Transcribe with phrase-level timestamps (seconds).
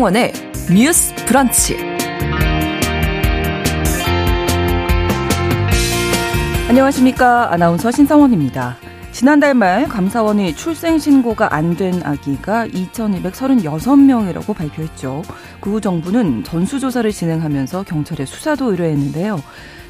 [0.00, 0.32] 신성원의
[0.74, 1.76] 뉴스 브런치.
[6.70, 7.52] 안녕하십니까.
[7.52, 8.78] 아나운서 신성원입니다.
[9.12, 15.22] 지난달 말 감사원이 출생신고가 안 된 아기가 2,236명이라고 발표했죠.
[15.60, 19.38] 그 후 정부는 전수조사를 진행하면서 경찰에 수사도 의뢰했는데요.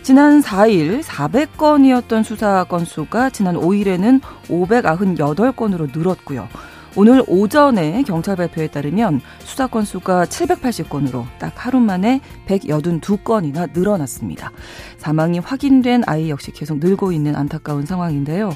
[0.03, 6.49] 지난 4일 400건이었던 수사 건수가 지난 5일에는 598건으로 늘었고요.
[6.97, 14.51] 오늘 오전에 경찰 발표에 따르면 수사 건수가 780건으로 딱 하루 만에 182건이나 늘어났습니다.
[14.99, 18.51] 사망이 확인된 아이 역시 계속 늘고 있는 안타까운 상황인데요.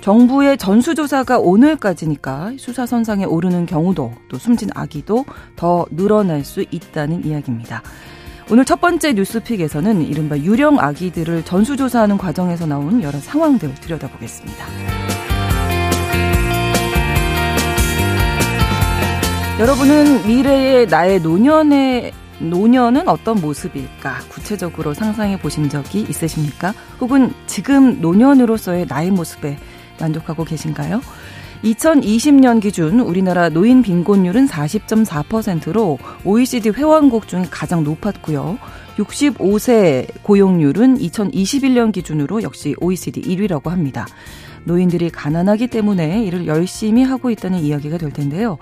[0.00, 5.24] 정부의 전수조사가 오늘까지니까 수사선상에 오르는 경우도 또 숨진 아기도
[5.56, 7.82] 더 늘어날 수 있다는 이야기입니다.
[8.48, 15.25] 오늘 첫 번째 뉴스픽에서는 이른바 유령 아기들을 전수조사하는 과정에서 나온 여러 상황들 들여다보겠습니다.
[19.58, 26.74] 여러분은 미래의 나의 노년의 노년은 어떤 모습일까 구체적으로 상상해 보신 적이 있으십니까?
[27.00, 29.56] 혹은 지금 노년으로서의 나의 모습에
[29.98, 31.00] 만족하고 계신가요?
[31.64, 38.58] 2020년 기준 우리나라 노인 빈곤율은 40.4%로 OECD 회원국 중에 가장 높았고요.
[38.96, 44.06] 65세 고용률은 2021년 기준으로 역시 OECD 1위라고 합니다.
[44.64, 48.58] 노인들이 가난하기 때문에 이를 열심히 하고 있다는 이야기가 될 텐데요.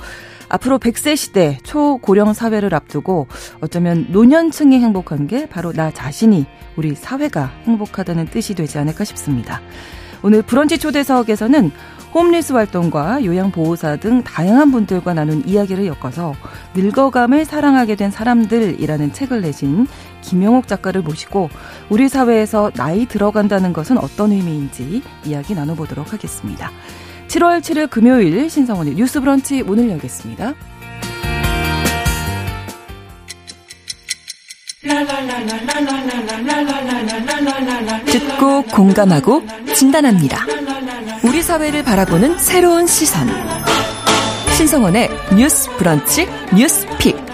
[0.49, 3.27] 앞으로 100세 시대 초고령 사회를 앞두고
[3.61, 6.45] 어쩌면 노년층이 행복한 게 바로 나 자신이
[6.77, 9.63] 우리 사회가 행복하다는 뜻이 되지 않을까 싶습니다.
[10.23, 11.71] 오늘 브런치 초대석에서는
[12.15, 16.33] 홈리스 활동과 요양보호사 등 다양한 분들과 나눈 이야기를 엮어서
[16.75, 19.89] 늙어감을 사랑하게 된 사람들이라는 책을 내신
[20.25, 21.50] 김영옥 작가를 모시고
[21.91, 26.70] 우리 사회에서 나이 들어간다는 것은 어떤 의미인지 이야기 나눠보도록 하겠습니다.
[27.29, 30.55] 7월 7일 금요일 신성원의 뉴스 브런치 문을 열겠습니다.
[38.07, 39.42] 듣고 공감하고
[39.74, 40.46] 진단합니다.
[41.24, 43.29] 우리 사회를 바라보는 새로운 시선.
[44.57, 47.33] 신성원의 뉴스 브런치 뉴스 픽.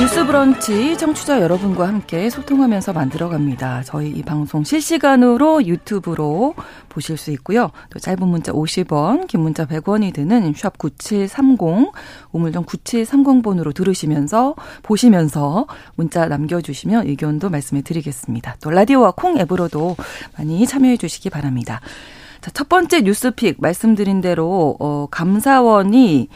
[0.00, 3.82] 뉴스 브런치 청취자 여러분과 함께 소통하면서 만들어갑니다.
[3.82, 6.54] 저희 이 방송 실시간으로 유튜브로
[6.88, 7.72] 보실 수 있고요.
[7.90, 11.90] 또 짧은 문자 50원, 긴 문자 100원이 드는 샵 9730,
[12.30, 14.54] 우물정 9730번으로 들으시면서
[14.84, 15.66] 보시면서
[15.96, 18.54] 문자 남겨주시면 의견도 말씀해 드리겠습니다.
[18.62, 19.96] 또 라디오와 콩 앱으로도
[20.36, 21.80] 많이 참여해 주시기 바랍니다.
[22.40, 26.28] 자, 첫 번째 뉴스픽 말씀드린 대로 어, 감사원이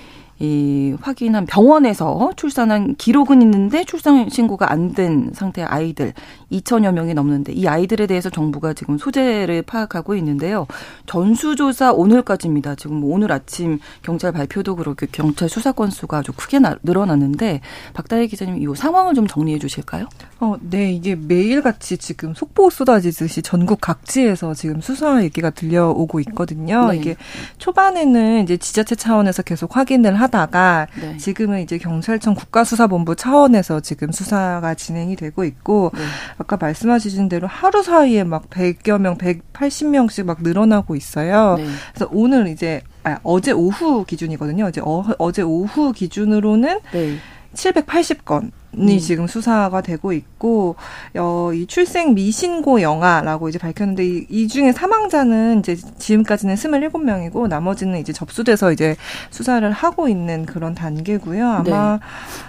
[0.42, 6.12] 이 확인한 병원에서 출산한 기록은 있는데 출산 신고가 안 된 상태의 아이들
[6.50, 10.66] 2천여 명이 넘는데 이 아이들에 대해서 정부가 지금 소재를 파악하고 있는데요.
[11.06, 12.74] 전수조사 오늘까지입니다.
[12.74, 17.60] 지금 뭐 오늘 아침 경찰 발표도 그렇게 경찰 수사 건수가 아주 크게 늘어났는데
[17.94, 20.08] 박다혜 기자님 이 상황을 좀 정리해 주실까요?
[20.40, 20.92] 어, 네.
[20.92, 26.88] 이게 매일같이 지금 속보 쏟아지듯이 전국 각지에서 지금 수사 얘기가 들려오고 있거든요.
[26.90, 26.96] 네.
[26.96, 27.16] 이게
[27.58, 31.16] 초반에는 이제 지자체 차원에서 계속 확인을 하다 가 네.
[31.18, 36.00] 지금은 이제 경찰청 국가수사본부 차원에서 지금 수사가 진행이 되고 있고 네.
[36.38, 41.56] 아까 말씀하신 대로 하루 사이에 막 100여 명, 180명씩 막 늘어나고 있어요.
[41.58, 41.66] 네.
[41.92, 44.70] 그래서 오늘 이제 아, 어제 오후 기준이거든요.
[44.82, 47.18] 어, 어제 오후 기준으로는 네.
[47.54, 48.98] 780건 이 음.
[48.98, 50.76] 지금 수사가 되고 있고
[51.16, 57.98] 어, 이 출생 미신고 영아라고 이제 밝혔는데 이, 이 중에 사망자는 이제 지금까지는 27명이고 나머지는
[57.98, 58.96] 이제 접수돼서 이제
[59.30, 61.46] 수사를 하고 있는 그런 단계고요.
[61.46, 62.06] 아마 네.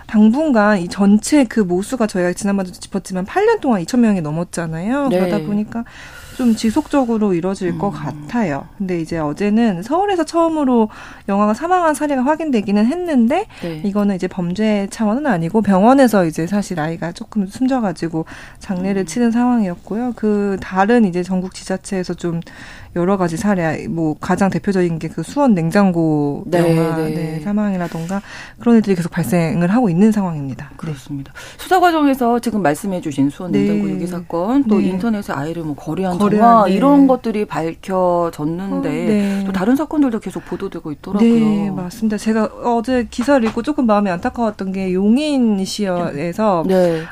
[0.08, 5.10] 당분간 이 전체 그 모수가 저희가 지난번에도 짚었지만 8년 동안 2천 명이 넘었잖아요.
[5.10, 5.20] 네.
[5.20, 5.84] 그러다 보니까
[6.36, 7.80] 좀 지속적으로 이뤄질 음.
[7.80, 8.68] 것 같아요.
[8.78, 10.90] 근데 이제 어제는 서울에서 처음으로
[11.30, 13.82] 영화가 사망한 사례가 확인되기는 했는데 네.
[13.86, 18.26] 이거는 이제 범죄 차원은 아니고 병원에서 이제 사실 아이가 조금 숨져가지고
[18.60, 19.06] 장례를 음.
[19.06, 20.14] 치는 상황이었고요.
[20.16, 22.42] 그 다른 이제 전국 지자체에서 좀
[22.96, 27.10] 여러 가지 사례, 뭐 가장 대표적인 게 그 수원 냉장고 네, 영화 네.
[27.10, 28.22] 네, 사망이라던가
[28.60, 30.70] 그런 일들이 계속 발생을 하고 있는 상황입니다.
[30.72, 30.76] 네.
[30.76, 31.32] 그렇습니다.
[31.32, 31.40] 네.
[31.58, 33.60] 수사 과정에서 지금 말씀해주신 수원 네.
[33.60, 39.76] 냉장고 유기 사건, 또 인터넷에 아이를 뭐 거래한 전화 이런 것들이 밝혀졌는데 어, 또 다른
[39.76, 41.30] 사건들도 계속 보도되고 있더라고요.
[41.30, 42.18] 네, 맞습니다.
[42.18, 46.64] 제가 어제 기사를 읽고 조금 마음이 안타까웠던 게 용인시에서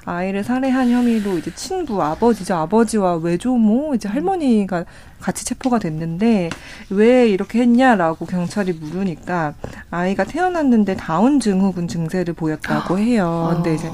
[0.06, 4.86] 아이를 살해한 혐의로 이제 친부 아버지죠 아버지와 외조모 이제 할머니가
[5.22, 6.50] 같이 체포가 됐는데
[6.90, 9.54] 왜 이렇게 했냐라고 경찰이 물으니까
[9.92, 13.52] 아이가 태어났는데 다운 증후군 증세를 보였다고 해요.
[13.54, 13.90] 근데 이제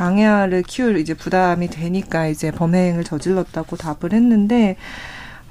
[0.00, 4.76] 장애아를 키울 이제 부담이 되니까 이제 범행을 저질렀다고 답을 했는데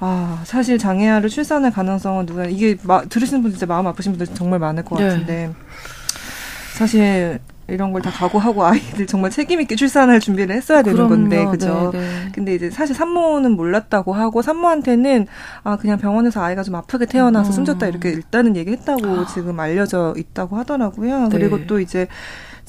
[0.00, 4.58] 아, 사실 장애아를 출산할 가능성은 누가 이게 마, 들으시는 분들 진짜 마음 아프신 분들 정말
[4.58, 5.04] 많을 것 네.
[5.08, 5.52] 같은데 네.
[6.74, 7.38] 사실
[7.68, 11.10] 이런 걸 다 각오하고 아이들 정말 책임 있게 출산할 준비를 했어야 되는 그럼요.
[11.10, 11.90] 건데 그죠.
[11.92, 12.32] 네, 네.
[12.34, 15.28] 근데 이제 사실 산모는 몰랐다고 하고 산모한테는
[15.62, 17.52] 아 그냥 병원에서 아이가 좀 아프게 태어나서 음.
[17.52, 19.26] 숨졌다 이렇게 일단은 얘기했다고 아.
[19.32, 21.28] 지금 알려져 있다고 하더라고요.
[21.28, 21.38] 네.
[21.38, 22.08] 그리고 또 이제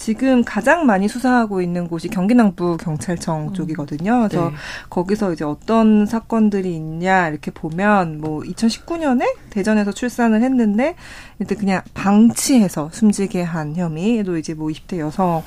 [0.02, 3.54] 지금 가장 많이 수사하고 있는 곳이 경기 남부 경찰청 음.
[3.54, 4.28] 쪽이거든요.
[4.28, 4.56] 그래서 네.
[4.90, 10.96] 거기서 이제 어떤 사건들이 있냐 이렇게 보면 뭐 2019년에 대전에서 출산을 했는데
[11.38, 15.44] 일단 그냥 방치해서 숨지게 한 혐의도 이제 뭐 20대 여성을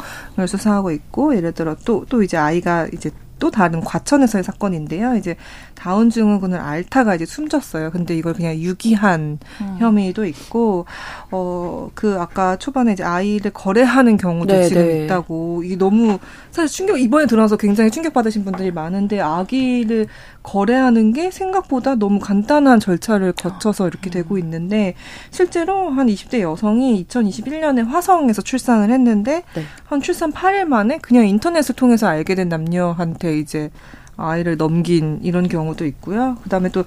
[0.47, 3.11] 수사하고 있고 예를 들어 또또 또 이제 아이가 이제
[3.41, 5.17] 또 다른 과천에서의 사건인데요.
[5.17, 5.35] 이제
[5.75, 7.91] 다운 증후군을 앓다가 이제 숨졌어요.
[7.91, 9.77] 근데 이걸 그냥 유기한 음.
[9.79, 10.87] 혐의도 있고
[11.31, 15.05] 어 그 아까 초반에 이제 아이를 거래하는 경우도 네, 지금 네.
[15.05, 16.19] 있다고 이게 너무
[16.51, 20.07] 사실 충격 이번에 들어서 굉장히 충격 받으신 분들이 많은데 아기를
[20.43, 24.13] 거래하는 게 생각보다 너무 간단한 절차를 거쳐서 이렇게 음.
[24.13, 24.95] 되고 있는데
[25.31, 29.63] 실제로 한 20대 여성이 2021년에 화성에서 출산을 했는데 네.
[29.85, 33.71] 한 출산 8일 만에 그냥 인터넷을 통해서 알게 된 남녀한테 이제
[34.17, 36.37] 아이를 넘긴 이런 경우도 있고요.
[36.43, 36.85] 그다음에 또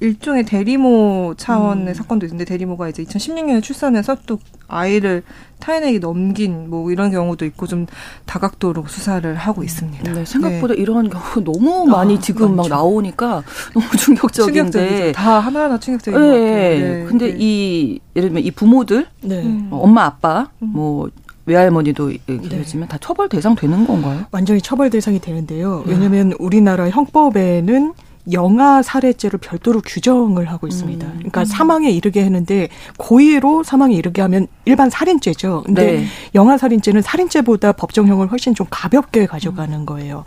[0.00, 1.94] 일종의 대리모 차원의 음.
[1.94, 5.22] 사건도 있는데 대리모가 이제 2016년에 출산해서 또 아이를
[5.58, 7.86] 타인에게 넘긴 뭐 이런 경우도 있고 좀
[8.24, 10.12] 다각도로 수사를 하고 있습니다.
[10.12, 10.80] 네, 생각보다 네.
[10.80, 12.70] 이런 경우 너무 많이 아, 지금 많죠.
[12.70, 13.42] 막 나오니까
[13.74, 15.12] 너무 충격적인데 충격적이죠.
[15.12, 16.26] 다 하나하나 충격적인 네.
[16.26, 16.94] 것 같아요.
[16.94, 17.04] 네.
[17.06, 17.36] 근데 네.
[17.38, 19.42] 이 예를 들면 이 부모들 네.
[19.42, 19.68] 음.
[19.70, 20.70] 엄마 아빠 음.
[20.72, 21.10] 뭐
[21.50, 22.88] 외할머니도 계시지만 네.
[22.88, 24.24] 다 처벌 대상 되는 건가요?
[24.30, 25.82] 완전히 처벌 대상이 되는데요.
[25.86, 27.92] 왜냐하면 우리나라 형법에는
[28.32, 31.06] 영아 살해죄를 별도로 규정을 하고 있습니다.
[31.06, 31.12] 음.
[31.18, 32.68] 그러니까 사망에 이르게 했는데
[32.98, 35.62] 고의로 사망에 이르게 하면 일반 살인죄죠.
[35.64, 36.04] 근데 네.
[36.34, 40.24] 영아 살인죄는 살인죄보다 법정형을 훨씬 좀 가볍게 가져가는 거예요.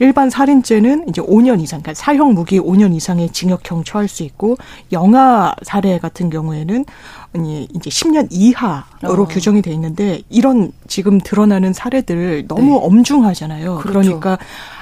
[0.00, 4.56] 일반 살인죄는 이제 5년 이상, 그러니까 사형 무기 5년 이상의 징역형 처할 수 있고
[4.92, 6.84] 영아 살해 같은 경우에는
[7.36, 9.26] 아니 이제 10년 이하로 어.
[9.26, 12.78] 규정이 돼 있는데 이런 지금 드러나는 사례들 너무 네.
[12.82, 13.76] 엄중하잖아요.
[13.76, 14.00] 그렇죠.
[14.00, 14.38] 그러니까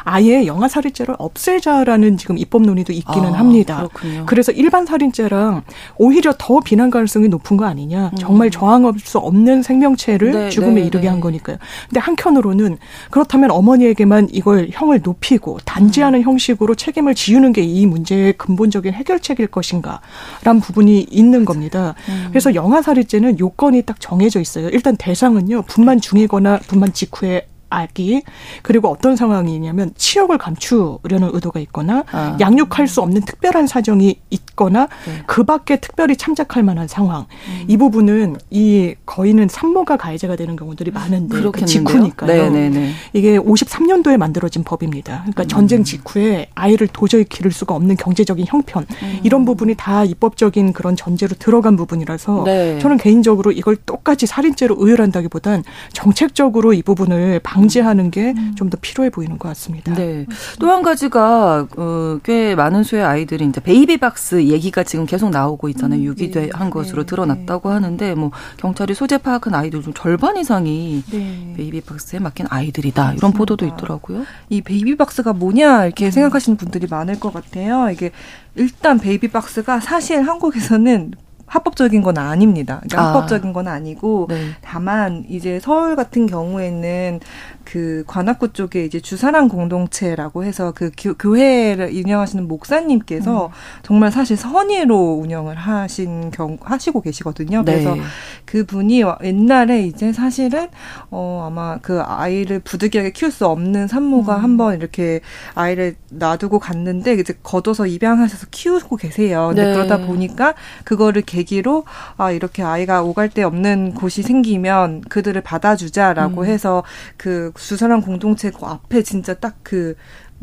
[0.06, 3.76] 아예 영아 살인죄를 없애자라는 지금 입법 논의도 있기는 아, 합니다.
[3.76, 4.26] 그렇군요.
[4.26, 5.62] 그래서 일반 살인죄랑
[5.96, 8.10] 오히려 더 비난 가능성이 높은 거 아니냐.
[8.12, 8.18] 음.
[8.18, 11.08] 정말 저항할 수 없는 생명체를 네, 죽음에 네, 이르게 네.
[11.08, 11.56] 한 거니까요.
[11.88, 12.76] 근데 한켠으로는
[13.10, 16.24] 그렇다면 어머니에게만 이걸 형을 높이고 단지하는 음.
[16.24, 20.00] 형식으로 책임을 지우는 게 이 문제의 근본적인 해결책일 것인가?
[20.44, 21.94] 란 부분이 있는 겁니다.
[22.08, 22.28] 음.
[22.44, 24.68] 그래서 영아 살인죄는 요건이 딱 정해져 있어요.
[24.68, 25.62] 일단 대상은요.
[25.62, 28.22] 분만 중이거나 분만 직후에 아기
[28.62, 32.36] 그리고 어떤 상황이냐면 치역을 감추려는 의도가 있거나 아.
[32.40, 35.22] 양육할 수 없는 특별한 사정이 있거나 네.
[35.26, 37.64] 그 밖에 특별히 참작할 만한 상황 음.
[37.66, 42.28] 이 부분은 이 거의는 산모가 가해자가 되는 경우들이 많은데 그 직후니까요.
[42.28, 42.68] 네네네.
[42.68, 42.90] 네, 네.
[43.12, 45.20] 이게 53년도에 만들어진 법입니다.
[45.22, 45.48] 그러니까 음.
[45.48, 49.20] 전쟁 직후에 아이를 도저히 기를 수가 없는 경제적인 형편 음.
[49.22, 52.78] 이런 부분이 다 입법적인 그런 전제로 들어간 부분이라서 네.
[52.78, 58.80] 저는 개인적으로 이걸 똑같이 살인죄로 의율한다기보단 정책적으로 이 부분을 방 방지하는 게 좀더 음.
[58.80, 59.94] 필요해 보이는 것 같습니다.
[59.94, 60.26] 네.
[60.58, 66.00] 또 한 가지가 어, 꽤 많은 수의 아이들이 이제 베이비박스 얘기가 지금 계속 나오고 있잖아요.
[66.00, 66.70] 음, 유기한 네.
[66.70, 67.06] 것으로 네.
[67.06, 67.74] 드러났다고 네.
[67.74, 71.54] 하는데 뭐 경찰이 소재 파악한 아이들 중 절반 이상이 네.
[71.56, 73.02] 베이비박스에 맡긴 아이들이다.
[73.02, 73.38] 이런 맞습니다.
[73.38, 74.24] 보도도 있더라고요.
[74.48, 76.10] 이 베이비박스가 뭐냐 이렇게 음.
[76.10, 77.88] 생각하시는 분들이 많을 것 같아요.
[77.90, 78.10] 이게
[78.56, 81.12] 일단 베이비박스가 사실 한국에서는
[81.46, 82.80] 합법적인 건 아닙니다.
[82.84, 83.06] 그러니까 아.
[83.08, 84.50] 합법적인 건 아니고 네.
[84.60, 87.20] 다만 이제 서울 같은 경우에는
[87.64, 93.50] 그 관악구 쪽에 이제 주사랑 공동체라고 해서 그 교 회를 운영하시는 목사님께서 음.
[93.82, 97.62] 정말 사실 선의로 운영을 하신 경 하시고 계시거든요.
[97.64, 97.72] 네.
[97.72, 97.96] 그래서
[98.44, 100.68] 그 분이 옛날에 이제 사실은
[101.10, 104.42] 어 아마 그 아이를 부득이하게 키울 수 없는 산모가 음.
[104.42, 105.20] 한번 이렇게
[105.54, 109.48] 아이를 놔두고 갔는데 이제 걷어서 입양하셔서 키우고 계세요.
[109.48, 109.74] 근데 네.
[109.74, 110.54] 그러다 보니까
[110.84, 111.84] 그거를 계기로
[112.16, 116.46] 아 이렇게 아이가 오갈 데 없는 곳이 생기면 그들을 받아주자라고 음.
[116.46, 116.82] 해서
[117.16, 119.96] 그 주사랑 공동체 그 앞에 진짜 딱 그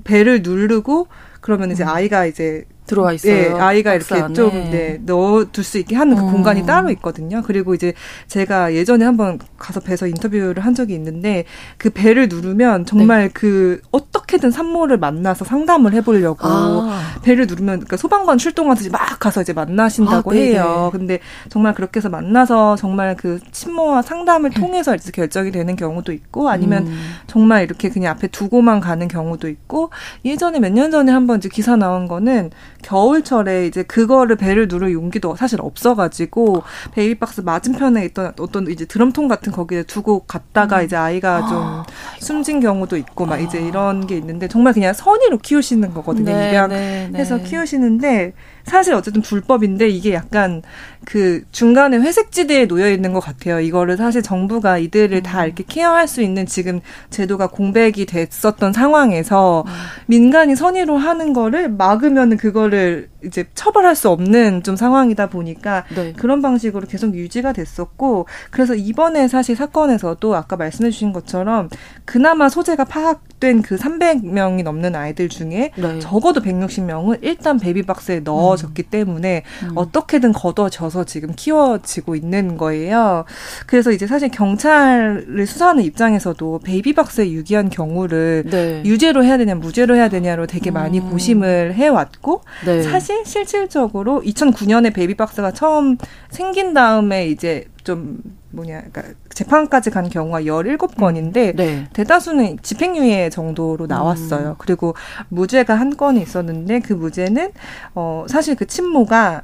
[0.03, 1.07] 배를 누르고
[1.39, 1.89] 그러면 이제 음.
[1.89, 3.53] 아이가 이제 들어와 있어요.
[3.55, 4.33] 네, 아이가 이렇게.
[4.33, 6.31] 좀 네, 넣어둘 수 있게 하는 그 음.
[6.31, 7.41] 공간이 따로 있거든요.
[7.41, 7.93] 그리고 이제
[8.27, 11.45] 제가 예전에 한번 가서 배서 인터뷰를 한 적이 있는데
[11.77, 13.29] 그 배를 누르면 정말 네.
[13.33, 17.01] 그 어떻게든 산모를 만나서 상담을 해보려고 아.
[17.23, 20.89] 배를 누르면 그러니까 소방관 출동하듯이 막 가서 이제 만나신다고 아, 해요.
[20.91, 21.19] 근데
[21.49, 24.53] 정말 그렇게 해서 만나서 정말 그 친모와 상담을 음.
[24.61, 26.99] 통해서 이제 결정이 되는 경우도 있고 아니면 음.
[27.27, 29.91] 정말 이렇게 그냥 앞에 두고만 가는 경우도 있고
[30.25, 32.49] 예전에 몇 년 전에 한번 이제 기사 나온 거는
[32.81, 39.51] 겨울철에 이제 그거를 배를 누를 용기도 사실 없어가지고 베이비박스 맞은편에 있던 어떤 이제 드럼통 같은
[39.51, 40.85] 거기에 두고 갔다가 음.
[40.85, 41.83] 이제 아이가 아, 좀
[42.19, 43.37] 숨진 경우도 있고 막 아.
[43.39, 46.25] 이제 이런 게 있는데 정말 그냥 선의로 키우시는 거거든요.
[46.25, 47.49] 네, 입양해서 네, 네.
[47.49, 48.33] 키우시는데
[48.65, 50.61] 사실 어쨌든 불법인데 이게 약간
[51.05, 53.59] 그 중간에 회색지대에 놓여 있는 것 같아요.
[53.59, 55.23] 이거를 사실 정부가 이들을 음.
[55.23, 59.71] 다 이렇게 케어할 수 있는 지금 제도가 공백이 됐었던 상황에서 음.
[60.07, 66.13] 민간이 선의로 하는 거를 막으면은 그거를 이제 처벌할 수 없는 좀 상황이다 보니까 네.
[66.13, 71.69] 그런 방식으로 계속 유지가 됐었고 그래서 이번에 사실 사건에서도 아까 말씀해 주신 것처럼
[72.05, 75.99] 그나마 소재가 파악 된 그 300명이 넘는 아이들 중에 네.
[75.99, 78.89] 적어도 160명은 일단 베이비박스에 넣어졌기 음.
[78.89, 79.71] 때문에 음.
[79.75, 83.25] 어떻게든 걷어져서 지금 키워지고 있는 거예요.
[83.65, 88.83] 그래서 이제 사실 경찰을 수사하는 입장에서도 베이비박스에 유기한 경우를 네.
[88.85, 91.09] 유죄로 해야 되냐 무죄로 해야 되냐로 되게 많이 음.
[91.09, 92.83] 고심을 해왔고 네.
[92.83, 95.97] 사실 실질적으로 2009년에 베이비박스가 처음
[96.29, 98.19] 생긴 다음에 이제 좀
[98.51, 99.03] 뭐냐, 그러니까
[99.33, 101.55] 재판까지 간 경우가 17건인데 음.
[101.55, 101.87] 네.
[101.93, 104.49] 대다수는 집행유예 정도로 나왔어요.
[104.49, 104.55] 음.
[104.57, 104.95] 그리고
[105.29, 107.51] 무죄가 한 건이 있었는데 그 무죄는
[107.95, 109.43] 어 사실 그 친모가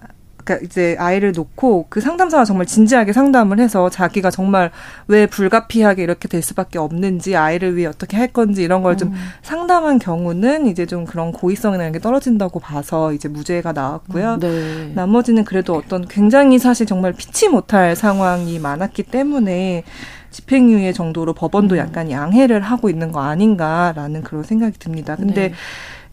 [0.55, 4.71] 이제 아이를 놓고 그 상담사가 정말 진지하게 상담을 해서 자기가 정말
[5.07, 9.15] 왜 불가피하게 이렇게 될 수밖에 없는지 아이를 위해 어떻게 할 건지 이런 걸좀 음.
[9.41, 14.33] 상담한 경우는 이제 좀 그런 고의성이나 이런 게 떨어진다고 봐서 이제 무죄가 나왔고요.
[14.35, 14.91] 음, 네.
[14.95, 19.83] 나머지는 그래도 어떤 굉장히 사실 정말 피치 못할 상황이 많았기 때문에
[20.31, 21.79] 집행유예 정도로 법원도 음.
[21.79, 25.15] 약간 양해를 하고 있는 거 아닌가라는 그런 생각이 듭니다.
[25.15, 25.53] 근데 네.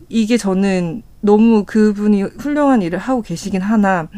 [0.09, 4.09] 이게 저는 너무 그분이 훌륭한 일을 하고 계시긴 하나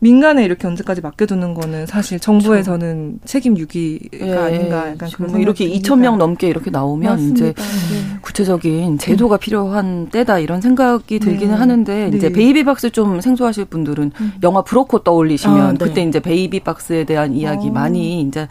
[0.00, 3.24] 민간에 이렇게 언제까지 맡겨두는 거는 사실 정부에서는 그렇죠.
[3.24, 7.46] 책임 유기가 예, 아닌가 약간 그런 뭐 이렇게 2천 명 넘게 이렇게 나오면 맞습니다.
[7.46, 8.18] 이제 네.
[8.20, 9.38] 구체적인 제도가 음.
[9.38, 11.58] 필요한 때다 이런 생각이 들기는 네.
[11.58, 12.16] 하는데 네.
[12.16, 14.32] 이제 베이비박스 좀 생소하실 분들은 음.
[14.42, 15.78] 영화 브로커 떠올리시면 아, 네.
[15.78, 17.72] 그때 이제 베이비박스에 대한 이야기 어.
[17.72, 18.48] 많이 이제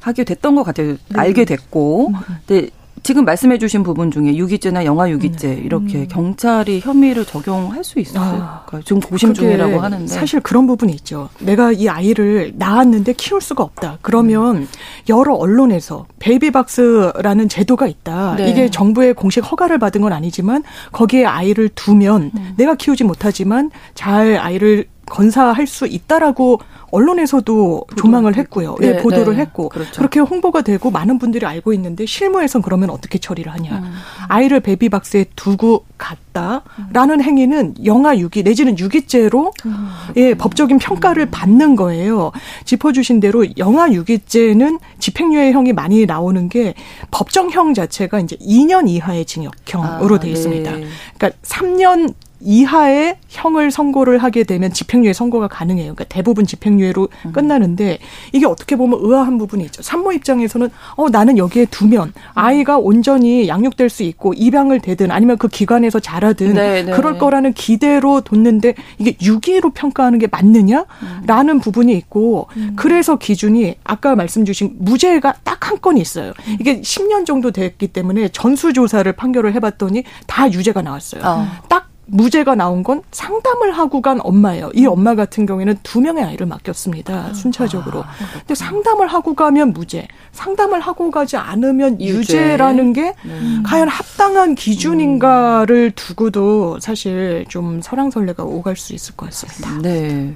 [0.00, 0.92] 하게 됐던 것 같아요.
[0.92, 0.98] 네.
[1.14, 2.08] 알게 됐고.
[2.08, 2.14] 음.
[2.46, 2.68] 근데
[3.06, 5.62] 지금 말씀해 주신 부분 중에 유기죄나 영아 유기죄 음.
[5.64, 6.08] 이렇게 음.
[6.08, 8.42] 경찰이 혐의를 적용할 수 있을까요?
[8.42, 11.28] 아, 지금 고심 중이라고 하는데 사실 그런 부분이 있죠.
[11.38, 13.98] 내가 이 아이를 낳았는데 키울 수가 없다.
[14.02, 14.68] 그러면 음.
[15.08, 18.34] 여러 언론에서 베이비박스라는 제도가 있다.
[18.38, 18.50] 네.
[18.50, 22.54] 이게 정부의 공식 허가를 받은 건 아니지만 거기에 아이를 두면 음.
[22.56, 26.60] 내가 키우지 못하지만 잘 아이를 건사할 수 있다라고
[26.90, 28.00] 언론에서도 보도.
[28.00, 28.76] 조망을 했고요.
[28.80, 29.42] 네, 예, 보도를 네.
[29.42, 29.92] 했고 그렇죠.
[29.96, 33.78] 그렇게 홍보가 되고 많은 분들이 알고 있는데 실무에선 그러면 어떻게 처리를 하냐?
[33.78, 33.92] 음.
[34.28, 37.22] 아이를 베비박스에 두고 갔다라는 음.
[37.22, 39.88] 행위는 영아 유기 내지는 유기죄로 음.
[40.16, 41.30] 예, 법적인 평가를 음.
[41.30, 42.32] 받는 거예요.
[42.64, 46.74] 짚어 주신 대로 영아 유기죄는 집행유예 형이 많이 나오는 게
[47.10, 50.70] 법정형 자체가 이제 2년 이하의 징역형으로 아, 돼 있습니다.
[50.70, 50.86] 네.
[51.16, 55.94] 그러니까 3년 이하의 형을 선고를 하게 되면 집행유예 선고가 가능해요.
[55.94, 57.32] 그러니까 대부분 집행유예로 음.
[57.32, 57.98] 끝나는데
[58.32, 59.82] 이게 어떻게 보면 의아한 부분이 있죠.
[59.82, 65.48] 산모 입장에서는 어 나는 여기에 두면 아이가 온전히 양육될 수 있고 입양을 되든 아니면 그
[65.48, 66.92] 기관에서 자라든 네, 네.
[66.92, 71.60] 그럴 거라는 기대로 뒀는데 이게 유기로 평가하는 게 맞느냐라는 음.
[71.60, 72.72] 부분이 있고 음.
[72.76, 76.32] 그래서 기준이 아까 말씀 주신 무죄가 딱 한 건이 있어요.
[76.46, 76.56] 음.
[76.60, 81.22] 이게 10년 정도 됐기 때문에 전수조사를 판결을 해봤더니 다 유죄가 나왔어요.
[81.24, 81.46] 어.
[81.68, 84.70] 딱 무죄가 나온 건 상담을 하고 간 엄마예요.
[84.74, 87.14] 이 엄마 같은 경우에는 두 명의 아이를 맡겼습니다.
[87.14, 88.02] 아, 순차적으로.
[88.02, 88.06] 아,
[88.38, 92.56] 근데 상담을 하고 가면 무죄, 상담을 하고 가지 않으면 유죄.
[92.56, 93.62] 라는게 음.
[93.66, 99.78] 과연 합당한 기준인가를 두고도 사실 좀 설왕설래가 오갈 수 있을 것 같습니다.
[99.82, 100.34] 네.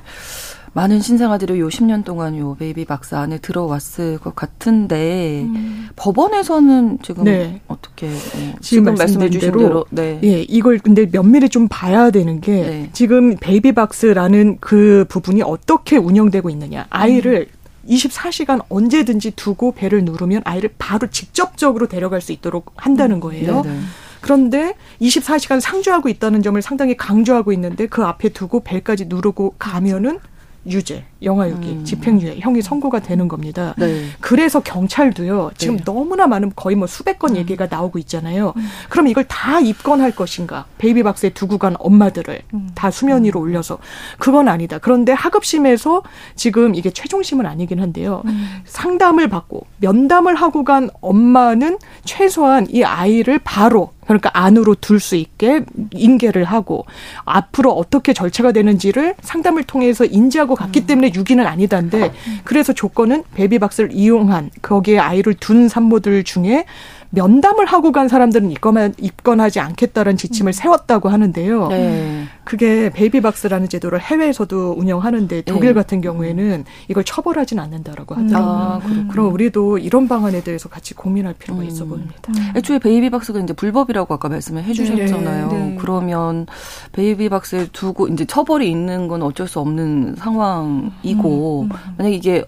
[0.72, 5.88] 많은 신생아들이 요 10년 동안 요 베이비 박스 안에 들어왔을 것 같은데 음.
[5.96, 7.60] 법원에서는 지금 네.
[7.66, 10.20] 어떻게 어, 지금, 말씀해 주신 대로 네.
[10.22, 12.90] 예, 이걸 근데 면밀히 좀 봐야 되는 게 네.
[12.92, 16.86] 지금 베이비 박스라는 그 부분이 어떻게 운영되고 있느냐.
[16.90, 17.60] 아이를 음.
[17.88, 23.20] 24시간 언제든지 두고 벨을 누르면 아이를 바로 직접적으로 데려갈 수 있도록 한다는 음.
[23.20, 23.62] 거예요.
[23.66, 23.86] 음.
[24.20, 30.20] 그런데 24시간 상주하고 있다는 점을 상당히 강조하고 있는데 그 앞에 두고 벨까지 누르고 가면은
[30.66, 31.84] 유죄, 영아유기, 음.
[31.84, 33.74] 집행유예 형이 선고가 되는 겁니다.
[33.78, 34.04] 네.
[34.20, 35.50] 그래서 경찰도요.
[35.56, 35.84] 지금 네.
[35.84, 37.36] 너무나 많은 거의 뭐 수백 건 음.
[37.36, 38.52] 얘기가 나오고 있잖아요.
[38.56, 38.68] 음.
[38.88, 40.66] 그럼 이걸 다 입건할 것인가?
[40.78, 42.70] 베이비 박스에 두고 간 엄마들을 음.
[42.74, 43.44] 다 수면 위로 음.
[43.44, 43.78] 올려서
[44.18, 44.78] 그건 아니다.
[44.78, 46.02] 그런데 하급심에서
[46.36, 48.22] 지금 이게 최종심은 아니긴 한데요.
[48.26, 48.62] 음.
[48.64, 55.64] 상담을 받고 면담을 하고 간 엄마는 최소한 이 아이를 바로 그러니까 안으로 둘 수 있게
[55.92, 56.84] 인계를 하고
[57.24, 60.86] 앞으로 어떻게 절차가 되는지를 상담을 통해서 인지하고 갔기 음.
[60.86, 62.12] 때문에 유기는 아니다인데
[62.44, 66.64] 그래서 조건은 베비박스를 이용한 거기에 아이를 둔 산모들 중에
[67.10, 70.52] 면담을 하고 간 사람들은 입건, 입건하지 않겠다는 지침을 음.
[70.52, 71.68] 세웠다고 하는데요.
[71.68, 72.24] 네.
[72.44, 75.72] 그게 베이비박스라는 제도를 해외에서도 운영하는데 독일 네.
[75.74, 78.24] 같은 경우에는 이걸 처벌하진 않는다라고 음.
[78.24, 78.52] 하더라고요.
[78.52, 81.66] 아, 그럼 우리도 이런 방안에 대해서 같이 고민할 필요가 음.
[81.66, 82.14] 있어 보입니다.
[82.28, 82.52] 음.
[82.56, 85.48] 애초에 베이비박스가 이제 불법이라고 아까 말씀을 해주셨잖아요.
[85.48, 85.58] 네.
[85.58, 85.76] 네.
[85.80, 86.46] 그러면
[86.92, 91.70] 베이비박스에 두고 이제 처벌이 있는 건 어쩔 수 없는 상황이고 음.
[91.72, 91.94] 음.
[91.98, 92.44] 만약 이게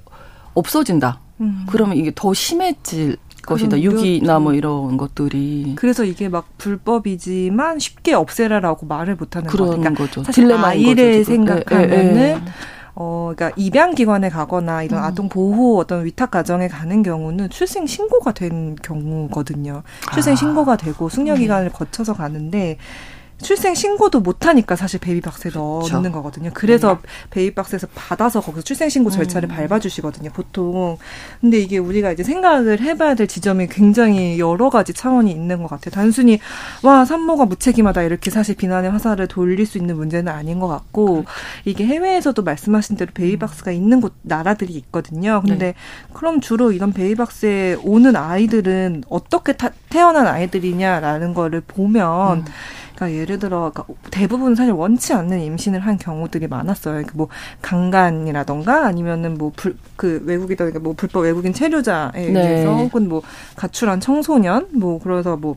[0.55, 1.21] 없어진다.
[1.67, 3.81] 그러면 이게 더 심해질 것이다.
[3.81, 5.75] 유기나 뭐 이런 것들이.
[5.77, 10.25] 그래서 이게 막 불법이지만 쉽게 없애라라고 말을 못하는 그런 그러니까 거죠.
[10.25, 12.41] 사실 아이를 거죠, 생각하면은 예, 예.
[12.95, 15.05] 어, 그러니까 입양기관에 가거나 이런 음.
[15.05, 19.83] 아동 보호 어떤 위탁 가정에 가는 경우는 출생 신고가 된 경우거든요.
[20.13, 20.37] 출생 아.
[20.37, 21.73] 신고가 되고 숙려 기간을 음.
[21.73, 22.79] 거쳐서 가는데
[23.43, 25.95] 출생 신고도 못 하니까 사실 베이비박스에 그렇죠.
[25.97, 26.51] 넣는 거거든요.
[26.55, 27.09] 그래서 네.
[27.31, 29.55] 베이비박스에서 받아서 거기서 출생 신고 절차를 음.
[29.55, 30.31] 밟아 주시거든요.
[30.31, 30.97] 보통.
[31.41, 35.69] 근데 이게 우리가 이제 생각을 해 봐야 될 지점이 굉장히 여러 가지 차원이 있는 것
[35.69, 35.93] 같아요.
[35.93, 36.39] 단순히
[36.83, 41.29] 와 산모가 무책임하다 이렇게 사실 비난의 화살을 돌릴 수 있는 문제는 아닌 것 같고 그렇죠.
[41.65, 45.43] 이게 해외에서도 말씀하신 대로 베이비박스가 있는 곳 나라들이 있거든요.
[45.45, 45.75] 근데 네.
[46.13, 52.39] 그럼 주로 이런 베이비박스에 오는 아이들은 어떻게 타, 태어난 아이들이냐라는 거를 보면.
[52.39, 52.45] 음.
[52.95, 56.95] 그러니까 예를 들어 그러니까 대부분 사실 원치 않는 임신을 한 경우들이 많았어요.
[56.95, 57.29] 그러니까 뭐
[57.63, 62.41] 강간이라던가 아니면은 뭐 불 그 외국이다 그러니까 뭐 불법 외국인 체류자에 네.
[62.41, 63.23] 의해서 혹은 뭐
[63.55, 65.55] 가출한 청소년 뭐 그래서 뭐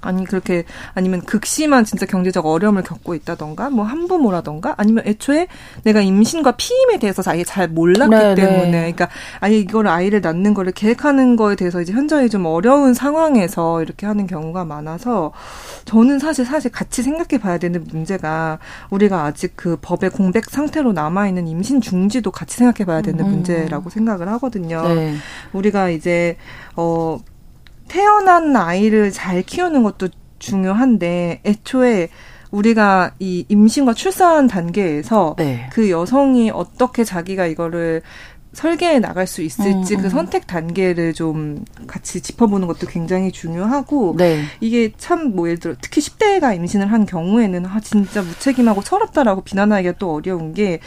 [0.00, 0.64] 아니 그렇게
[0.94, 5.48] 아니면 극심한 진짜 경제적 어려움을 겪고 있다던가 뭐 한부모라던가 아니면 애초에
[5.84, 8.34] 내가 임신과 피임에 대해서 아예 잘 몰랐기 네, 네.
[8.34, 8.92] 때문에 네.
[8.92, 9.08] 그러니까
[9.40, 14.26] 아예 이걸 아이를 낳는 거를 계획하는 거에 대해서 이제 현저히 좀 어려운 상황에서 이렇게 하는
[14.26, 15.32] 경우가 많아서
[15.84, 18.58] 저는 사실 사실 같이 생각해 봐야 되는 문제가
[18.90, 23.30] 우리가 아직 그 법의 공백 상태로 남아 있는 임신 중지도 같이 생각해 봐야 되는 음.
[23.30, 24.82] 문제라고 생각을 하거든요.
[24.94, 25.14] 네.
[25.52, 26.36] 우리가 이제
[26.76, 27.18] 어
[27.88, 32.08] 태어난 아이를 잘 키우는 것도 중요한데 애초에
[32.50, 35.68] 우리가 이 임신과 출산 단계에서 네.
[35.72, 38.02] 그 여성이 어떻게 자기가 이거를
[38.52, 40.10] 설계해 나갈 수 있을지 음, 그 음.
[40.10, 44.42] 선택 단계를 좀 같이 짚어보는 것도 굉장히 중요하고 네.
[44.60, 49.94] 이게 참 뭐 예를 들어 특히 10대가 임신을 한 경우에는 아 진짜 무책임하고 철없다라고 비난하기가
[49.98, 50.80] 또 어려운 게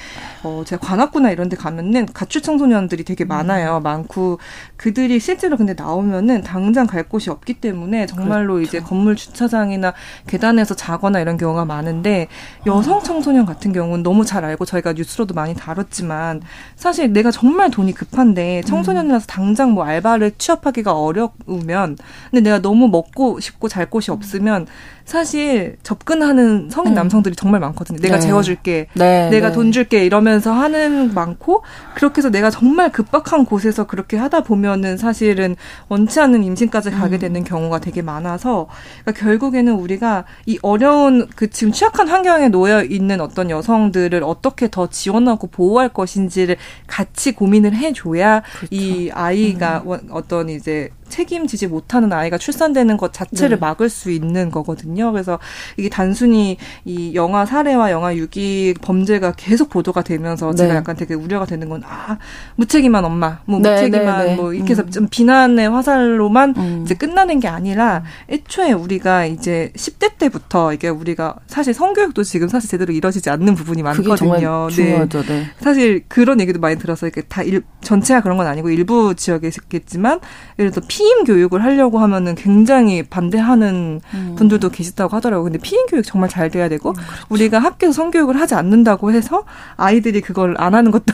[0.44, 3.78] 어 제가 관악구나 이런 데 가면은 가출 청소년들이 되게 많아요.
[3.78, 3.84] 음.
[3.84, 4.40] 많고
[4.76, 8.68] 그들이 실제로 근데 나오면은 당장 갈 곳이 없기 때문에 정말로 그렇죠.
[8.68, 9.94] 이제 건물 주차장이나
[10.28, 12.28] 계단에서 자거나 이런 경우가 많은데
[12.66, 16.42] 여성 청소년 같은 경우는 너무 잘 알고 저희가 뉴스로도 많이 다뤘지만
[16.76, 21.96] 사실 내가 정말 정말 돈이 급한데 청소년이라서 당장 뭐 알바를 취업하기가 어려우면
[22.32, 24.66] 근데 내가 너무 먹고 싶고 잘 곳이 없으면
[25.12, 26.96] 사실 접근하는 성인 음.
[26.96, 28.00] 남성들이 정말 많거든요.
[28.00, 28.22] 내가 네.
[28.22, 29.54] 재워줄게, 네, 내가 네.
[29.54, 31.64] 돈 줄게 이러면서 하는 많고
[31.96, 35.58] 그렇게 해서 내가 정말 급박한 곳에서 그렇게 하다 보면은 사실은
[35.90, 37.20] 원치 않는 임신까지 가게 음.
[37.20, 38.70] 되는 경우가 되게 많아서
[39.04, 44.88] 그러니까 결국에는 우리가 이 어려운 그 지금 취약한 환경에 놓여 있는 어떤 여성들을 어떻게 더
[44.88, 46.56] 지원하고 보호할 것인지를
[46.88, 48.68] 같이 고민을 해줘야 그렇죠.
[48.74, 50.08] 이 아이가 음.
[50.10, 53.60] 어떤 이제 책임지지 못하는 아이가 출산되는 것 자체를 네.
[53.60, 55.12] 막을 수 있는 거거든요.
[55.12, 55.38] 그래서
[55.78, 60.58] 이게 단순히 이 영화 사례와 영화 유기 범죄가 계속 보도가 되면서 네.
[60.58, 62.18] 제가 약간 되게 우려가 되는 건 아,
[62.56, 64.36] 무책임한 엄마, 뭐 네, 무책임한 네, 네.
[64.36, 64.90] 뭐 이렇게 해서 음.
[64.90, 66.82] 좀 비난의 화살로만 음.
[66.84, 72.70] 이제 끝나는 게 아니라 애초에 우리가 이제 10대 때부터 이게 우리가 사실 성교육도 지금 사실
[72.70, 74.70] 제대로 이루어지지 않는 부분이 많거든요.
[74.72, 75.24] 중요하죠.
[75.24, 75.46] 네.
[75.60, 80.20] 사실 그런 얘기도 많이 들어서 이렇게 다 일, 전체가 그런 건 아니고 일부 지역에 있겠지만
[80.60, 84.36] 예를 들어 피임 교육을 하려고 하면은 굉장히 반대하는 음.
[84.38, 85.46] 분들도 계시다고 하더라고요.
[85.46, 87.26] 근데 피임 교육 정말 잘 돼야 되고 음, 그렇죠.
[87.30, 89.44] 우리가 학교에서 성교육을 하지 않는다고 해서
[89.78, 91.14] 아이들이 그걸 안 하는 것도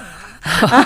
[0.72, 0.86] 아,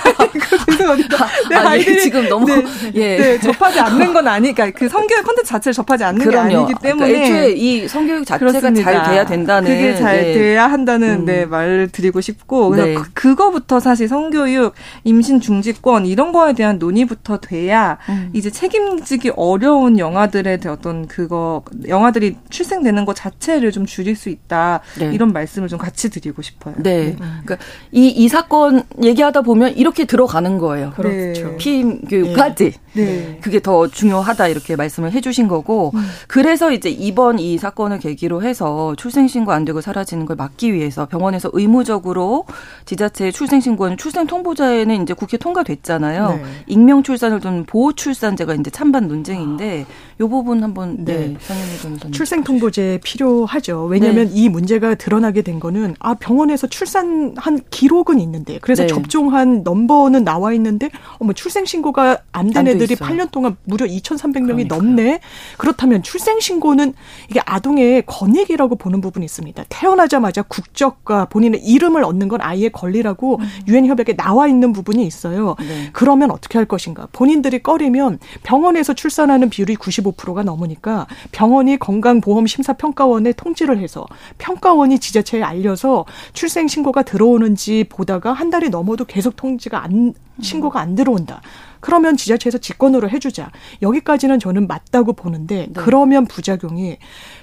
[0.71, 1.28] 죄송합니다.
[1.50, 2.63] 네, 아, 아이들이 지금 너무 네,
[2.95, 3.17] 예.
[3.17, 6.50] 네, 접하지 않는 건 아니니까 그러니까 그 성교육 컨텐츠 자체를 접하지 않는 그럼요.
[6.50, 8.91] 게 아니기 때문에 그러니까 애초에 이 성교육 자체가 그렇습니다.
[8.93, 10.34] 잘 돼야 된다는 그게 잘 네.
[10.34, 11.26] 돼야 한다는 음.
[11.26, 12.95] 네, 말을 드리고 싶고 그래서 네.
[13.13, 18.30] 그, 거부터 사실 성교육, 임신 중지권 이런 거에 대한 논의부터 돼야 음.
[18.34, 24.82] 이제 책임지기 어려운 영화들에 대한 어떤 그거 영화들이 출생되는 것 자체를 좀 줄일 수 있다
[25.00, 25.12] 네.
[25.13, 26.76] 이런 말씀을 좀 같이 드리고 싶어요.
[26.78, 27.58] 네, 그러니까
[27.91, 30.92] 이 이 사건 얘기하다 보면 이렇게 들어가는 거예요.
[30.96, 31.56] 그렇죠.
[31.58, 32.74] 피임 교육까지.
[32.94, 33.06] 네.
[33.06, 33.40] 네.
[33.42, 36.06] 그게 더 중요하다 이렇게 말씀을 해주신 거고 음.
[36.28, 41.50] 그래서 이제 이번 이 사건을 계기로 해서 출생신고 안 되고 사라지는 걸 막기 위해서 병원에서
[41.54, 42.46] 의무적으로
[42.86, 46.30] 지자체 출생신고는 출생통보자에는 이제 국회 통과됐잖아요.
[46.30, 46.44] 네.
[46.68, 49.86] 익명 출산을 둔 보호 출산제가 이제 찬반 논쟁인데
[50.20, 52.12] 요 부분 한번 네, 네.
[52.12, 53.86] 출생통보제 필요하죠.
[53.86, 54.32] 왜냐하면 네.
[54.34, 58.88] 이 문제가 드러나게 된 거는 아 병원에서 출산한 기록은 있는데 그래서 네.
[58.88, 63.08] 접종 일정한 넘버는 나와 있는데 어머 출생 신고가 안 된 애들이 있어요.
[63.08, 64.82] 8년 동안 무려 2,300명이 그러니까요.
[64.82, 65.22] 넘네.
[65.58, 66.94] 그렇다면 출생 신고는
[67.30, 69.63] 이게 아동의 권익이라고 보는 부분이 있습니다.
[69.70, 73.50] 태어나자마자 국적과 본인의 이름을 얻는 건 아이의 권리라고 음.
[73.70, 73.89] 유엔 음.
[73.89, 75.56] 협약에 나와 있는 부분이 있어요.
[75.60, 75.89] 네.
[75.94, 77.08] 그러면 어떻게 할 것인가?
[77.13, 84.06] 본인들이 꺼리면 병원에서 출산하는 비율이 95%가 넘으니까 병원이 건강보험 심사평가원에 통지를 해서
[84.39, 90.96] 평가원이 지자체에 알려서 출생 신고가 들어오는지 보다가 한 달이 넘어도 계속 통지가 안 신고가 안
[90.96, 91.42] 들어온다.
[91.80, 93.52] 그러면 지자체에서 직권으로 해주자.
[93.82, 95.74] 여기까지는 저는 맞다고 보는데 네.
[95.74, 96.98] 그러면 부작용이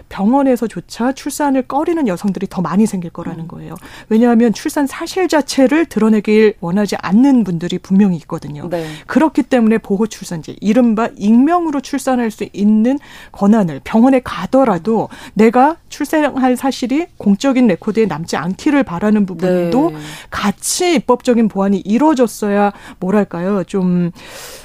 [0.09, 3.49] 병원에서조차 출산을 꺼리는 여성들이 더 많이 생길 거라는 음.
[3.49, 3.75] 거예요.
[4.09, 8.68] 왜냐하면 출산 사실 자체를 드러내길 원하지 않는 분들이 분명히 있거든요.
[8.68, 8.87] 네.
[9.07, 12.99] 그렇기 때문에 보호 출산제, 이른바 익명으로 출산할 수 있는
[13.33, 19.99] 권한을 병원에 가더라도 내가 출산할 사실이 공적인 레코드에 남지 않기를 바라는 부분도 네.
[20.31, 24.11] 같이 입법적인 보완이 이루어졌어야 뭐랄까요 좀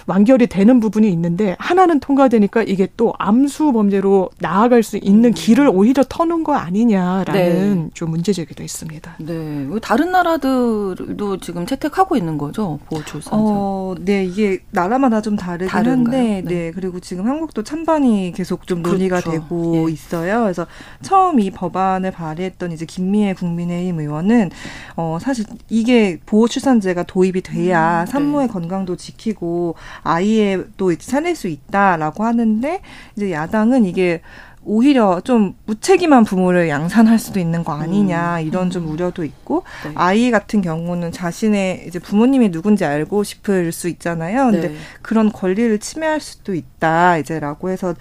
[0.06, 5.36] 완결이 되는 부분이 있는데 하나는 통과되니까 이게 또 암수 범죄로 나아갈 수 있는 음.
[5.36, 7.90] 길을 오히려 터는 거 아니냐라는 네.
[7.94, 9.16] 좀 문제 제기도 있습니다.
[9.20, 9.68] 네.
[9.82, 13.30] 다른 나라들도 지금 채택하고 있는 거죠 보호 출산제.
[13.32, 16.18] 어, 네 이게 나라마다 좀 다르긴 다른가요?
[16.18, 16.56] 한데, 네.
[16.56, 16.72] 네.
[16.72, 19.32] 그리고 지금 한국도 찬반이 계속 좀 논의가 그렇죠.
[19.32, 19.92] 되고 예.
[19.92, 20.44] 있어요.
[20.44, 20.68] 그래서
[21.02, 24.52] 처음 이 법안을 발의했던 이제 김미애 국민의힘 의원은
[24.96, 28.54] 어 사실 이게 보호 출산제가 도입이 돼야 음, 산모의 네.
[28.54, 32.82] 건강도 지키고 아이의 또 이제 살릴 수 있다라고 하는데
[33.16, 34.22] 이제 야당은 이게
[34.66, 38.48] 오히려 좀 무책임한 부모를 양산할 수도 있는 거 아니냐 음.
[38.48, 39.92] 이런 좀 우려도 있고 네.
[39.96, 44.52] 아이 같은 경우는 자신의 이제 부모님이 누군지 알고 싶을 수 있잖아요.
[44.52, 44.76] 근데 네.
[45.02, 47.94] 그런 권리를 침해할 수도 있다 이제라고 해서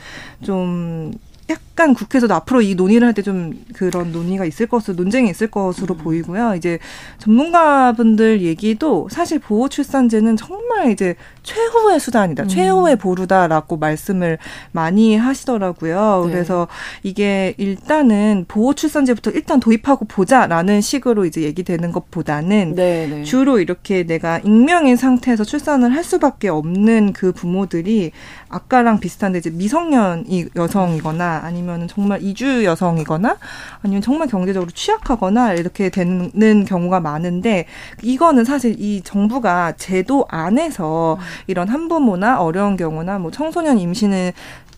[0.43, 1.13] 좀
[1.73, 5.95] 약간 국회에서도 앞으로 이 논의를 할 때 좀 그런 논의가 있을 것으로 논쟁이 있을 것으로
[5.95, 5.99] 음.
[5.99, 6.55] 보이고요.
[6.55, 6.79] 이제
[7.19, 12.49] 전문가분들 얘기도 사실 보호 출산제는 정말 이제 최후의 수단이다, 음.
[12.49, 14.39] 최후의 보루다라고 말씀을
[14.73, 16.25] 많이 하시더라고요.
[16.27, 16.33] 네.
[16.33, 16.69] 그래서
[17.03, 23.23] 이게 일단은 보호 출산제부터 일단 도입하고 보자라는 식으로 이제 얘기되는 것보다는 네, 네.
[23.25, 28.13] 주로 이렇게 내가 익명인 상태에서 출산을 할 수밖에 없는 그 부모들이
[28.49, 33.37] 아까랑 비슷한데 이제 미성년 이 여성이거나 아니면 은 정말 이주 여성이거나
[33.83, 37.67] 아니면 정말 경제적으로 취약하거나 이렇게 되는 경우가 많은데
[38.03, 41.25] 이거는 사실 이 정부가 제도 안에서 음.
[41.47, 44.33] 이런 한부모나 어려운 경우나 뭐 청소년 임신을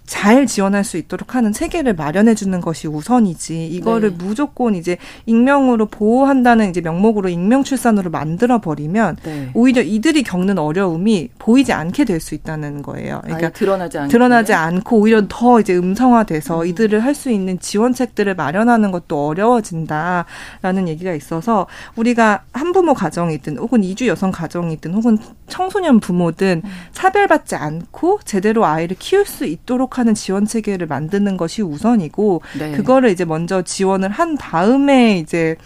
[0.07, 4.25] 잘 지원할 수 있도록 하는 체계를 마련해 주는 것이 우선이지 이거를 네.
[4.25, 9.51] 무조건 이제 익명으로 보호한다는 이제 명목으로 익명 출산으로 만들어 버리면 네.
[9.55, 13.21] 오히려 이들이 겪는 어려움이 보이지 않게 될 수 있다는 거예요.
[13.25, 16.67] 그러니까 드러나지 않 드러나지 않고 오히려 더 이제 음성화돼서 음.
[16.67, 24.07] 이들을 할 수 있는 지원책들을 마련하는 것도 어려워진다라는 얘기가 있어서 우리가 한부모 가정이든 혹은 이주
[24.09, 26.71] 여성 가정이든 혹은 청소년 부모든 음.
[26.93, 32.73] 차별받지 않고 제대로 아이를 키울 수 있도록 하는 지원 체계를 만드는 것이 우선이고 네.
[32.73, 35.57] 그거를 이제 먼저 지원을 한 다음에 이제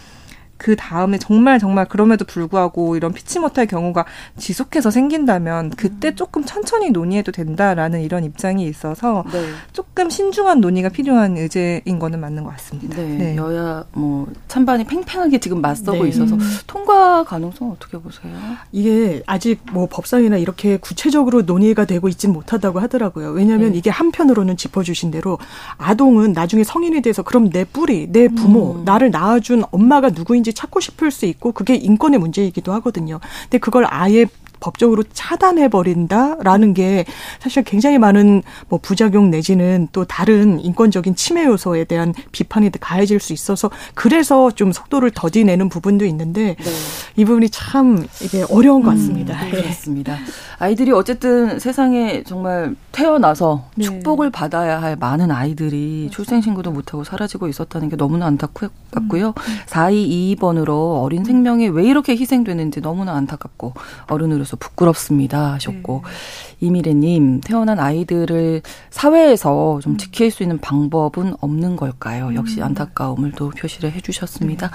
[0.59, 4.05] 그 다음에 정말 정말 그럼에도 불구하고 이런 피치 못할 경우가
[4.37, 6.17] 지속해서 생긴다면 그때 음.
[6.17, 9.47] 조금 천천히 논의해도 된다라는 이런 입장이 있어서 네.
[9.73, 12.97] 조금 신중한 논의가 필요한 의제인 거는 맞는 것 같습니다.
[12.97, 13.07] 네.
[13.07, 13.37] 네.
[13.37, 16.09] 여야 뭐 찬반이 팽팽하게 지금 맞서고 네.
[16.11, 18.35] 있어서 통과 가능성 어떻게 보세요?
[18.73, 23.31] 이게 아직 뭐 법상이나 이렇게 구체적으로 논의가 되고 있진 못하다고 하더라고요.
[23.31, 23.79] 왜냐하면 네.
[23.79, 25.39] 이게 한편으로는 짚어주신 대로
[25.77, 28.85] 아동은 나중에 성인이 돼서 그럼 내 뿌리, 내 부모, 음.
[28.85, 33.21] 나를 낳아준 엄마가 누구인지 찾고 싶을 수 있고 그게 인권의 문제이기도 하거든요.
[33.45, 34.27] 근데 그걸 아예
[34.61, 37.05] 법적으로 차단해 버린다라는 게
[37.41, 43.33] 사실 굉장히 많은 뭐 부작용 내지는 또 다른 인권적인 침해 요소에 대한 비판이 가해질 수
[43.33, 46.71] 있어서 그래서 좀 속도를 더디내는 부분도 있는데 네.
[47.17, 49.35] 이 부분이 참 이게 어려운 것 같습니다.
[49.35, 49.51] 음, 네.
[49.51, 50.17] 그렇습니다.
[50.59, 53.85] 아이들이 어쨌든 세상에 정말 태어나서 네.
[53.85, 59.29] 축복을 받아야 할 많은 아이들이 출생 신고도 못하고 사라지고 있었다는 게 너무나 안타깝고요.
[59.29, 59.33] 음.
[59.67, 63.75] 4222번으로 어린 생명이 왜 이렇게 희생되는지 너무나 안타깝고
[64.09, 66.67] 어른으로 그래서 부끄럽습니다 하셨고 네.
[66.67, 69.97] 이미래님 태어난 아이들을 사회에서 좀 음.
[69.99, 72.35] 지킬 수 있는 방법은 없는 걸까요?
[72.35, 72.65] 역시 음.
[72.65, 74.69] 안타까움을 또 표시를 해주셨습니다.
[74.69, 74.73] 네.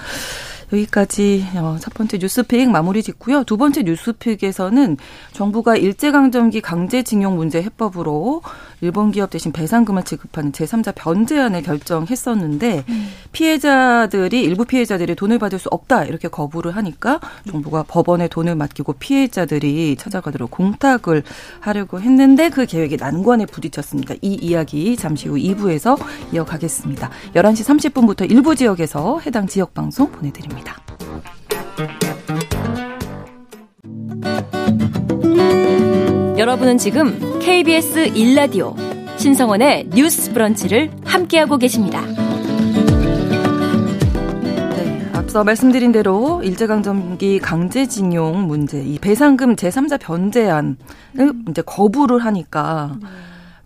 [0.73, 3.43] 여기까지 어, 첫 번째 뉴스픽 마무리 짓고요.
[3.43, 4.97] 두 번째 뉴스픽에서는
[5.31, 8.41] 정부가 일제강점기 강제징용 문제 해법으로
[8.81, 13.07] 일본 기업 대신 배상금을 지급하는 제3자 변제안을 결정했었는데 음.
[13.31, 19.95] 피해자들이 일부 피해자들이 돈을 받을 수 없다 이렇게 거부를 하니까 정부가 법원에 돈을 맡기고 피해자들이
[19.97, 21.23] 찾아가도록 공탁을
[21.59, 24.15] 하려고 했는데 그 계획이 난관에 부딪혔습니다.
[24.21, 25.97] 이 이야기 잠시 후 2부에서
[26.33, 27.09] 이어가겠습니다.
[27.35, 30.62] 11시 30분부터 일부 지역에서 해당 지역 방송 보내드립니다.
[36.37, 38.75] 여러분은 지금 KBS 1라디오
[39.17, 42.01] 신성원의 뉴스 브런치를 함께하고 계십니다.
[44.71, 50.75] 네, 앞서 말씀드린 대로 일제강점기 강제징용 문제, 이 배상금 제3자 변제안을
[51.49, 52.97] 이제 거부를 하니까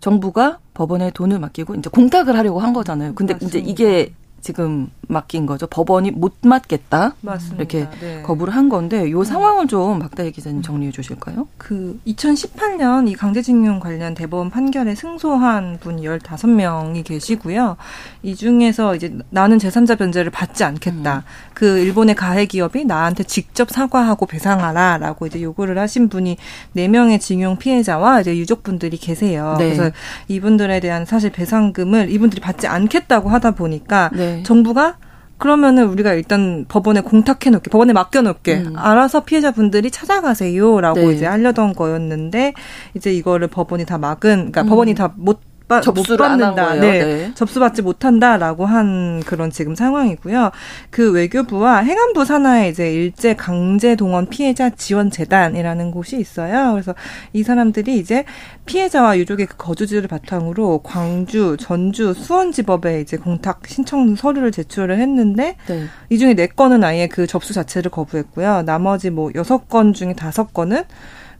[0.00, 3.14] 정부가 법원에 돈을 맡기고 이제 공탁을 하려고 한 거잖아요.
[3.14, 3.58] 근데 맞습니다.
[3.58, 5.66] 이제 이게 지금 맡긴 거죠.
[5.66, 7.14] 법원이 못 맡겠다.
[7.20, 7.56] 맞습니다.
[7.56, 8.22] 이렇게 네.
[8.22, 9.24] 거부를 한 건데 요 음.
[9.24, 11.48] 상황을 좀 박다혜 기자님 정리해 주실까요?
[11.56, 17.76] 그 2018년 이 강제징용 관련 대법원 판결에 승소한 분이 15명이 계시고요.
[18.22, 21.16] 이 중에서 이제 나는 제3자 변제를 받지 않겠다.
[21.16, 21.22] 음.
[21.54, 26.36] 그 일본의 가해 기업이 나한테 직접 사과하고 배상하라라고 이제 요구를 하신 분이
[26.76, 29.56] 4명의 징용 피해자와 이제 유족분들이 계세요.
[29.58, 29.74] 네.
[29.74, 29.90] 그래서
[30.28, 34.27] 이분들에 대한 사실 배상금을 이분들이 받지 않겠다고 하다 보니까 네.
[34.42, 34.96] 정부가
[35.38, 38.72] 그러면은 우리가 일단 법원에 공탁해 놓게, 법원에 맡겨 놓게, 음.
[38.76, 41.12] 알아서 피해자분들이 찾아가세요라고 네.
[41.14, 42.54] 이제 하려던 거였는데,
[42.94, 44.68] 이제 이거를 법원이 다 막은, 그러니까 음.
[44.68, 46.74] 법원이 다 못 받, 접수를 못 받는다.
[46.74, 47.04] 네.
[47.04, 47.32] 네.
[47.34, 50.50] 접수받지 못한다라고 한 그런 지금 상황이고요.
[50.90, 56.72] 그 외교부와 행안부 산하에 이제 일제 강제 동원 피해자 지원 재단이라는 곳이 있어요.
[56.72, 56.94] 그래서
[57.32, 58.24] 이 사람들이 이제
[58.66, 65.84] 피해자와 유족의 그 거주지를 바탕으로 광주, 전주, 수원지법에 이제 공탁 신청 서류를 제출을 했는데 네.
[66.08, 68.62] 이 중에 네 건은 아예 그 접수 자체를 거부했고요.
[68.62, 70.84] 나머지 뭐 여섯 건 중에 다섯 건은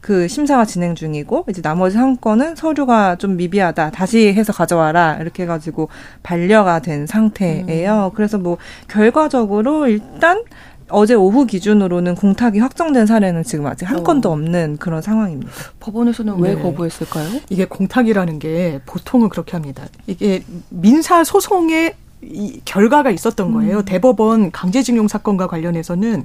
[0.01, 5.43] 그 심사가 진행 중이고 이제 나머지 한 건은 서류가 좀 미비하다 다시 해서 가져와라 이렇게
[5.43, 5.89] 해가지고
[6.23, 8.11] 반려가 된 상태예요.
[8.13, 8.15] 음.
[8.15, 8.59] 그래서 뭐
[8.89, 10.43] 결과적으로 일단
[10.91, 14.03] 어제 오후 기준으로는 공탁이 확정된 사례는 지금 아직 한 어.
[14.03, 15.53] 건도 없는 그런 상황입니다.
[15.81, 16.63] 법원에서는 왜 네.
[16.63, 17.41] 거부했을까요?
[17.51, 19.85] 이게 공탁이라는 게 보통은 그렇게 합니다.
[20.07, 23.79] 이게 민사 소송의 이 결과가 있었던 거예요.
[23.79, 23.85] 음.
[23.85, 26.25] 대법원 강제징용 사건과 관련해서는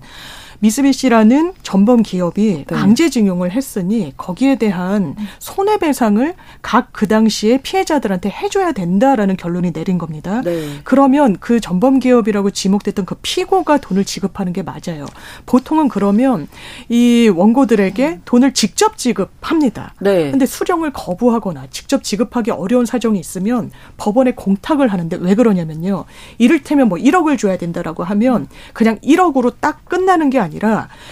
[0.64, 2.76] 미쓰비시라는 전범 기업이 네.
[2.76, 10.42] 강제징용을 했으니 거기에 대한 손해배상을 각 그 당시에 피해자들한테 해줘야 된다라는 결론이 내린 겁니다.
[10.42, 10.80] 네.
[10.86, 15.06] 그러면 그 전범 기업이라고 지목됐던 그 피고가 돈을 지급하는 게 맞아요.
[15.46, 16.48] 보통은 그러면
[16.88, 19.96] 이 원고들에게 돈을 직접 지급합니다.
[20.00, 20.32] 네.
[20.32, 26.06] 근데 수령을 거부하거나 직접 지급하기 어려운 사정이 있으면 법원에 공탁을 하는데 왜 그러냐면요.
[26.38, 30.53] 이를테면 뭐 1억을 줘야 된다라고 하면 그냥 1억으로 딱 끝나는 게 아니라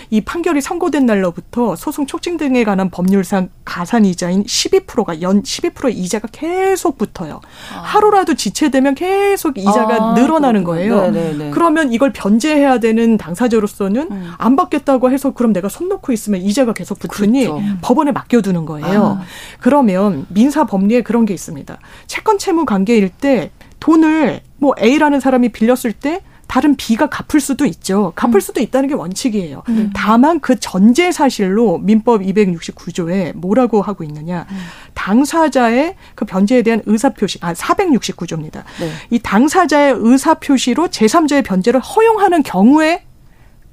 [0.10, 6.28] 이 판결이 선고된 날로부터 소송 촉진 등에 관한 법률상 가산 이자인 12%가 연 12%의 이자가
[6.32, 7.42] 계속 붙어요.
[7.76, 7.80] 아.
[7.80, 11.02] 하루라도 지체되면 계속 이자가 아, 늘어나는 거예요.
[11.02, 11.32] 네네네.
[11.32, 11.52] 네, 네.
[11.52, 14.32] 그러면 이걸 변제해야 되는 당사자로서는 음.
[14.38, 17.62] 안 받겠다고 해서 그럼 내가 손 놓고 있으면 이자가 계속 붙으니 그렇죠.
[17.82, 19.20] 법원에 맡겨두는 거예요.
[19.20, 19.24] 아.
[19.60, 21.78] 그러면 민사 법리에 그런 게 있습니다.
[22.08, 26.22] 채권 채무 관계일 때 돈을 뭐 A라는 사람이 빌렸을 때
[26.52, 28.12] 다른 B가 갚을 수도 있죠.
[28.14, 28.40] 갚을 음.
[28.42, 29.64] 수도 있다는 게 원칙이에요.
[29.70, 29.90] 음.
[29.96, 34.46] 다만 그 전제 사실로 민법 269조에 뭐라고 하고 있느냐.
[34.52, 34.58] 음.
[34.94, 38.64] 당사자의 그 변제에 대한 의사표시, 아, 469조입니다.
[38.82, 38.92] 네.
[39.12, 43.06] 이 당사자의 의사표시로 제3자의 변제를 허용하는 경우에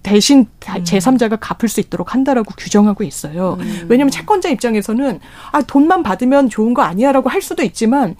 [0.05, 0.85] 대신 음.
[0.85, 3.57] 제3자가 갚을 수 있도록 한다라고 규정하고 있어요.
[3.61, 3.87] 음.
[3.89, 5.19] 왜냐하면 채권자 입장에서는
[5.51, 8.15] 아 돈만 받으면 좋은 거 아니야라고 할 수도 있지만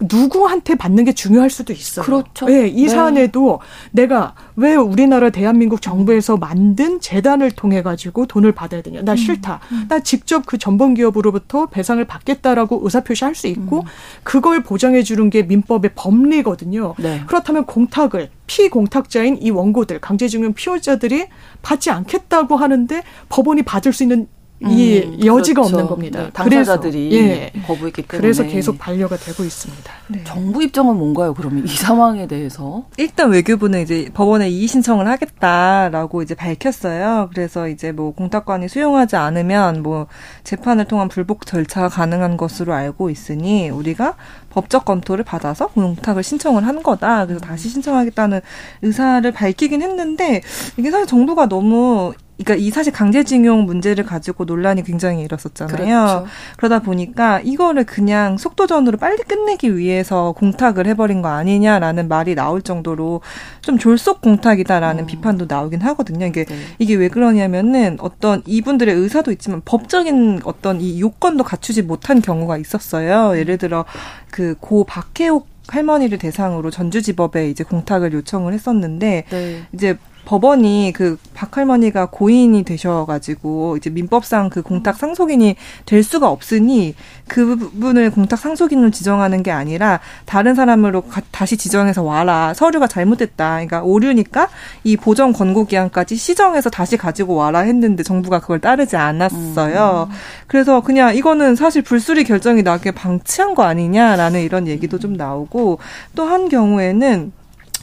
[0.00, 2.04] 누구한테 받는 게 중요할 수도 있어요.
[2.04, 2.46] 그렇죠.
[2.46, 2.88] 네, 이 네.
[2.88, 3.60] 사안에도
[3.92, 9.02] 내가 왜 우리나라 대한민국 정부에서 만든 재단을 통해 가지고 돈을 받아야 되냐?
[9.02, 9.16] 나 음.
[9.16, 9.60] 싫다.
[9.72, 9.86] 음.
[9.88, 13.84] 나 직접 그 전범 기업으로부터 배상을 받겠다라고 의사 표시 할 수 있고 음.
[14.22, 16.94] 그걸 보장해 주는 게 민법의 법리거든요.
[16.98, 17.22] 네.
[17.26, 21.26] 그렇다면 공탁을 피공탁자인 이 원고들 강제징용 피해자들이
[21.62, 24.28] 받지 않겠다고 하는데 법원이 받을 수 있는
[24.60, 25.76] 이 음, 여지가 그렇죠.
[25.76, 26.22] 없는 겁니다.
[26.22, 29.92] 네, 당사자들이 그래서, 예, 거부했기 때문에 그래서 계속 반려가 되고 있습니다.
[30.08, 30.22] 네.
[30.24, 31.34] 정부 입장은 뭔가요?
[31.34, 37.30] 그러면 이 상황에 대해서 일단 외교부는 이제 법원에 이의 신청을 하겠다라고 이제 밝혔어요.
[37.34, 40.06] 그래서 이제 뭐 공탁관이 수용하지 않으면 뭐
[40.44, 44.14] 재판을 통한 불복 절차가 가능한 것으로 알고 있으니 우리가
[44.50, 47.26] 법적 검토를 받아서 공탁을 신청을 한 거다.
[47.26, 48.40] 그래서 다시 신청하겠다는
[48.82, 50.42] 의사를 밝히긴 했는데
[50.76, 52.14] 이게 사실 정부가 너무
[52.44, 55.76] 그러니까 이 사실 강제징용 문제를 가지고 논란이 굉장히 일었었잖아요.
[55.76, 56.26] 그렇죠.
[56.56, 63.20] 그러다 보니까 이거를 그냥 속도전으로 빨리 끝내기 위해서 공탁을 해버린 거 아니냐라는 말이 나올 정도로
[63.60, 65.06] 좀 졸속 공탁이다라는 음.
[65.06, 66.26] 비판도 나오긴 하거든요.
[66.26, 66.56] 이게 네.
[66.78, 73.38] 이게 왜 그러냐면은 어떤 이분들의 의사도 있지만 법적인 어떤 이 요건도 갖추지 못한 경우가 있었어요.
[73.38, 73.84] 예를 들어
[74.30, 79.62] 그 고 박해옥 할머니를 대상으로 전주지법에 이제 공탁을 요청을 했었는데 네.
[79.72, 85.56] 이제 법원이 그 박할머니가 고인이 되셔가지고 이제 민법상 그 공탁 상속인이
[85.86, 86.94] 될 수가 없으니
[87.28, 93.52] 그 부분을 공탁 상속인으로 지정하는 게 아니라 다른 사람으로 가, 다시 지정해서 와라 서류가 잘못됐다.
[93.54, 94.48] 그러니까 오류니까
[94.82, 100.08] 이 보정 권고 기한까지 시정해서 다시 가지고 와라 했는데 정부가 그걸 따르지 않았어요.
[100.10, 100.14] 음.
[100.46, 105.78] 그래서 그냥 이거는 사실 불수리 결정이 나게 방치한 거 아니냐라는 이런 얘기도 좀 나오고
[106.14, 107.32] 또 한 경우에는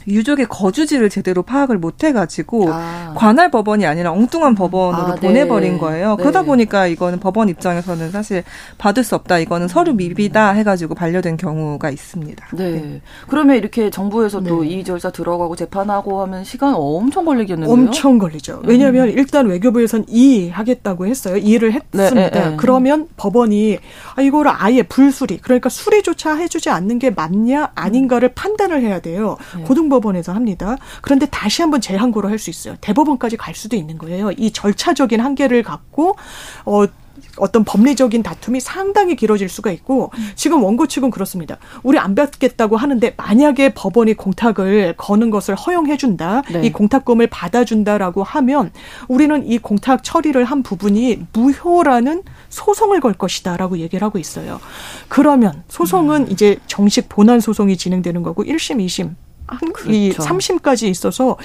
[0.08, 3.14] 유족의 거주지를 제대로 파악을 못 해가지고 아.
[3.16, 5.20] 관할 법원이 아니라 엉뚱한 법원으로 아, 네.
[5.28, 6.16] 보내버린 거예요.
[6.16, 6.22] 네.
[6.22, 8.42] 그러다 보니까 이거는 법원 입장에서는 사실
[8.78, 9.38] 받을 수 없다.
[9.38, 12.46] 이거는 서류 미비다 해가지고 반려된 경우가 있습니다.
[12.52, 12.70] 네.
[12.70, 13.00] 네.
[13.28, 14.84] 그러면 이렇게 정부에서 도이 네.
[14.84, 17.72] 절차 들어가고 재판하고 하면 시간 엄청 걸리겠는데요?
[17.72, 18.62] 엄청 걸리죠.
[18.64, 19.14] 왜냐하면 음.
[19.16, 21.36] 일단 외교부에선 이해하겠다고 했어요.
[21.72, 22.50] 했습니다.
[22.50, 23.78] 네, 그러면 법원이
[24.16, 29.36] 아, 이거를 아예 불수리 그러니까 수리조차 해주지 않는 게 맞냐 아닌가를 판단을 해야 돼요.
[29.64, 30.76] 고등 법원에서 합니다.
[31.02, 32.74] 그런데 다시 한번 재항고를 할 수 있어요.
[32.80, 34.32] 대법원까지 갈 수도 있는 거예요.
[34.32, 36.16] 이 절차적인 한계를 갖고
[36.64, 36.86] 어
[37.36, 41.58] 어떤 법리적인 다툼이 상당히 길어질 수가 있고 지금 원고 측은 그렇습니다.
[41.82, 46.42] 우리 안 받겠다고 하는데 만약에 법원이 공탁을 거는 것을 허용해 준다.
[46.52, 46.62] 네.
[46.62, 48.70] 이 공탁금을 받아 준다라고 하면
[49.08, 54.60] 우리는 이 공탁 처리를 한 부분이 무효라는 소송을 걸 것이다라고 얘기를 하고 있어요.
[55.08, 56.30] 그러면 소송은 음.
[56.30, 59.14] 이제 정식 본안 소송이 진행되는 거고 1심, 2심
[59.86, 60.28] 이 그렇죠.
[60.28, 61.36] 3심까지 있어서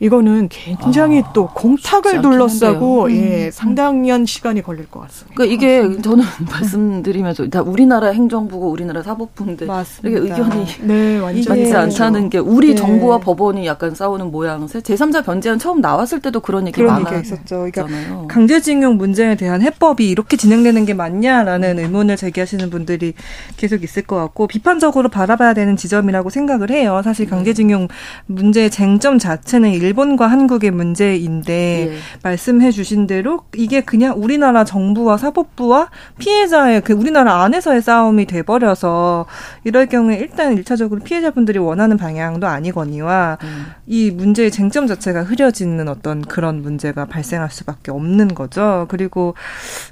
[0.00, 3.10] 이거는 굉장히 아, 또 공탁을 둘러싸고 음.
[3.12, 5.34] 예, 상당한 시간이 걸릴 것 같습니다.
[5.36, 9.66] 그러니까 이게 저는 말씀드리면서 다 우리나라 행정부고 우리나라 사법부인데
[10.04, 12.74] 이게 의견이 네, 완전 맞지 않다는 게 우리 네.
[12.74, 14.80] 정부와 법원이 약간 싸우는 모양새.
[14.80, 17.68] 제3자 변제안 처음 나왔을 때도 그런 얘기 많았었죠.
[17.70, 17.86] 그러니까
[18.28, 23.14] 강제징용 문제에 대한 해법이 이렇게 진행되는 게 맞냐라는 의문을 제기하시는 분들이
[23.56, 27.00] 계속 있을 것 같고 비판적으로 바라봐야 되는 지점이라고 생각을 해요.
[27.04, 27.88] 사실 강 강제징용
[28.26, 31.96] 문제의 쟁점 자체는 일본과 한국의 문제인데 예.
[32.22, 39.26] 말씀해 주신 대로 이게 그냥 우리나라 정부와 사법부와 피해자의 그 우리나라 안에서의 싸움이 돼 버려서
[39.64, 43.66] 이럴 경우에 일단 일차적으로 피해자분들이 원하는 방향도 아니거니와 음.
[43.86, 48.86] 이 문제의 쟁점 자체가 흐려지는 어떤 그런 문제가 발생할 수밖에 없는 거죠.
[48.88, 49.34] 그리고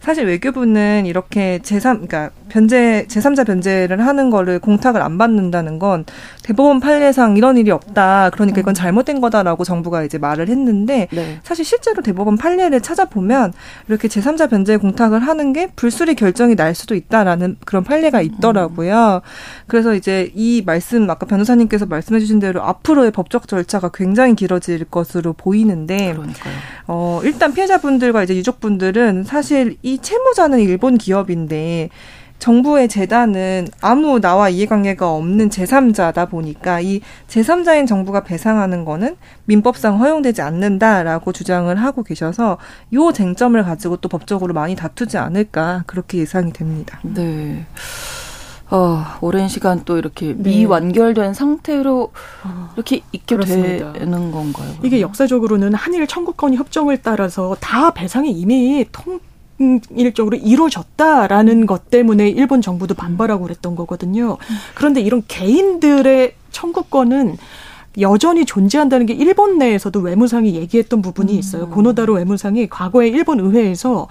[0.00, 6.04] 사실 외교부는 이렇게 제3 그러니까 변제 제3자 변제를 하는 거를 공탁을 안 받는다는 건
[6.42, 8.30] 대법원 판례상 이런 일이 없다.
[8.30, 8.74] 그러니까 이건 음.
[8.74, 11.40] 잘못된 거다라고 정부가 이제 말을 했는데 네.
[11.42, 13.52] 사실 실제로 대법원 판례를 찾아보면
[13.88, 19.22] 이렇게 제3자 변제 공탁을 하는 게 불수리 결정이 날 수도 있다라는 그런 판례가 있더라고요.
[19.66, 25.32] 그래서 이제 이 말씀 아까 변호사님께서 말씀해 주신 대로 앞으로의 법적 절차가 굉장히 길어질 것으로
[25.32, 26.54] 보이는데 그러니까요.
[26.86, 31.90] 어 일단 피해자분들과 이제 유족분들은 사실 이 채무자는 일본 기업인데
[32.40, 40.42] 정부의 재단은 아무 나와 이해관계가 없는 제3자다 보니까 이 제3자인 정부가 배상하는 거는 민법상 허용되지
[40.42, 42.58] 않는다라고 주장을 하고 계셔서
[42.94, 46.98] 요 쟁점을 가지고 또 법적으로 많이 다투지 않을까 그렇게 예상이 됩니다.
[47.02, 47.66] 네.
[48.70, 50.50] 어, 오랜 시간 또 이렇게 네.
[50.50, 52.12] 미완결된 상태로
[52.44, 53.92] 어, 이렇게 있게 그렇습니다.
[53.92, 54.52] 되는 건가요?
[54.52, 54.76] 그러면?
[54.84, 59.20] 이게 역사적으로는 한일 청구권 협정을 따라서 다 배상이 이미 통
[59.94, 64.38] 일적으로 이루어졌다라는 것 때문에 일본 정부도 반발하고 그랬던 거거든요.
[64.74, 67.36] 그런데 이런 개인들의 청구권은
[67.98, 71.64] 여전히 존재한다는 게 일본 내에서도 외무상이 얘기했던 부분이 있어요.
[71.64, 71.70] 음.
[71.70, 74.08] 고노다로 외무상이 과거에 일본 의회에서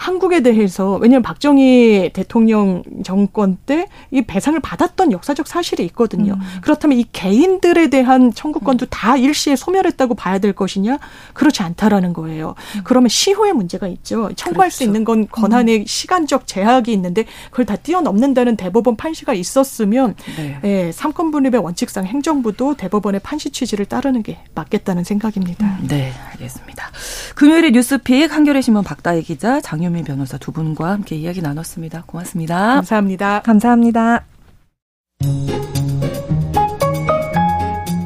[0.00, 6.34] 한국에 대해서 왜냐하면 박정희 대통령 정권 때 이 배상을 받았던 역사적 사실이 있거든요.
[6.34, 6.40] 음.
[6.62, 8.88] 그렇다면 이 개인들에 대한 청구권도 음.
[8.90, 10.98] 다 일시에 소멸했다고 봐야 될 것이냐?
[11.32, 12.54] 그렇지 않다라는 거예요.
[12.76, 12.80] 음.
[12.84, 14.30] 그러면 시효의 문제가 있죠.
[14.34, 14.76] 청구할 그렇죠.
[14.76, 15.84] 수 있는 건 권한의 음.
[15.86, 20.58] 시간적 제약이 있는데 그걸 다 뛰어넘는다는 대법원 판시가 있었으면 네.
[20.64, 25.78] 예, 삼권 분립의 원칙상 행정부도 대법원의 판시 취지를 따르는 게 맞겠다는 생각입니다.
[25.86, 26.90] 네, 알겠습니다.
[27.36, 32.04] 금요일에 뉴스픽 한겨레 신문 박다혜 기자 장유 김유미 변호사 두 분과 함께 이야기 나눴습니다.
[32.06, 32.74] 고맙습니다.
[32.76, 33.40] 감사합니다.
[33.42, 34.24] 감사합니다.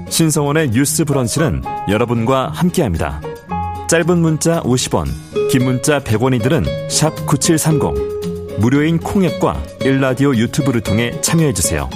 [0.08, 3.20] 신성원의 뉴스 브런치는 여러분과 함께합니다.
[3.88, 5.06] 짧은 문자 50원,
[5.50, 6.64] 긴 문자 100원이들은
[7.26, 8.60] 9730.
[8.60, 11.90] 무료인 콩앱과 일라디오 유튜브를 통해 참여해주세요.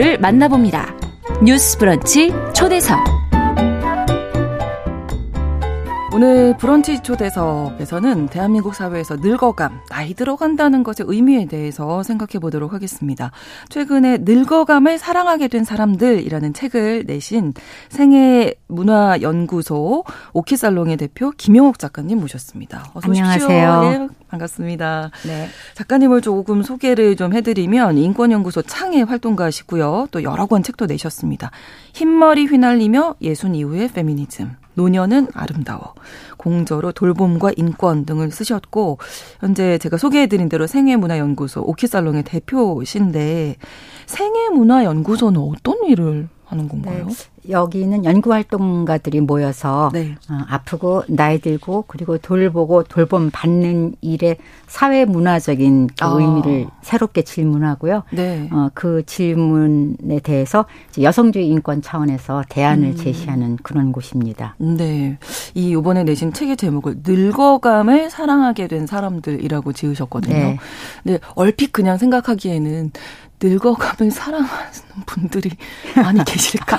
[0.00, 0.96] 인물을 만나봅니다.
[1.44, 2.98] 뉴스 브런치 초대석.
[6.12, 13.30] 오늘 브런치 초대석에서는 대한민국 사회에서 늙어감, 나이 들어간다는 것의 의미에 대해서 생각해 보도록 하겠습니다.
[13.68, 17.52] 최근에 늙어감을 사랑하게 된 사람들이라는 책을 내신
[17.90, 22.86] 생애 문화연구소 오키살롱의 대표 김용옥 작가님 모셨습니다.
[22.94, 23.82] 어서 안녕하세요.
[23.82, 25.10] 네, 반갑습니다.
[25.26, 25.48] 네.
[25.74, 30.08] 작가님을 조금 소개를 좀 해드리면 인권연구소 창의 활동가시고요.
[30.10, 31.50] 또 여러 권 책도 내셨습니다.
[31.92, 34.56] 흰머리 휘날리며 예순 이후의 페미니즘.
[34.74, 35.94] 노년은 아름다워.
[36.36, 38.98] 공저로 돌봄과 인권 등을 쓰셨고
[39.40, 43.56] 현재 제가 소개해드린 대로 생애문화연구소 오키살롱의 대표신데
[44.06, 47.06] 생애문화연구소는 어떤 일을 하는 건가요?
[47.08, 47.14] 네.
[47.48, 50.16] 여기는 연구 활동가들이 모여서 네.
[50.28, 54.36] 어, 아프고 나이 들고 그리고 돌보고 돌봄 받는 일의
[54.66, 56.08] 사회 문화적인 그 아.
[56.08, 58.04] 의미를 새롭게 질문하고요.
[58.12, 58.48] 네.
[58.52, 60.66] 어, 그 질문에 대해서
[61.00, 62.96] 여성주의 인권 차원에서 대안을 음.
[62.96, 64.54] 제시하는 그런 곳입니다.
[64.58, 65.18] 네.
[65.54, 70.34] 이 이번에 내신 책의 제목을 늙어감을 사랑하게 된 사람들이라고 지으셨거든요.
[70.34, 70.58] 네.
[71.04, 71.18] 네.
[71.34, 72.92] 얼핏 그냥 생각하기에는
[73.42, 74.70] 늙어가면 사랑하는
[75.06, 75.50] 분들이
[75.96, 76.78] 많이 계실까?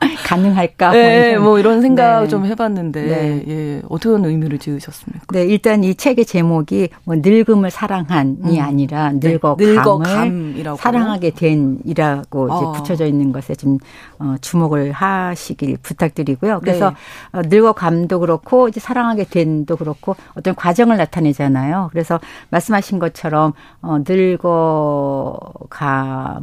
[0.24, 0.92] 가능할까?
[0.92, 2.28] 네, 뭐 이런 생각 네.
[2.28, 3.44] 좀 해봤는데, 네.
[3.48, 5.26] 예, 어떤 의미를 지으셨습니까?
[5.32, 8.60] 네, 일단 이 책의 제목이 뭐 늙음을 사랑한이 음.
[8.60, 12.56] 아니라 늙어감을 네, 사랑하게 된이라고 어.
[12.56, 13.78] 이제 붙여져 있는 것에 좀
[14.20, 16.60] 어, 주목을 하시길 부탁드리고요.
[16.60, 16.90] 그래서
[17.32, 17.38] 네.
[17.38, 21.88] 어, 늙어감도 그렇고 이제 사랑하게 된도 그렇고 어떤 과정을 나타내잖아요.
[21.90, 23.52] 그래서 말씀하신 것처럼
[23.82, 25.97] 어, 늙어감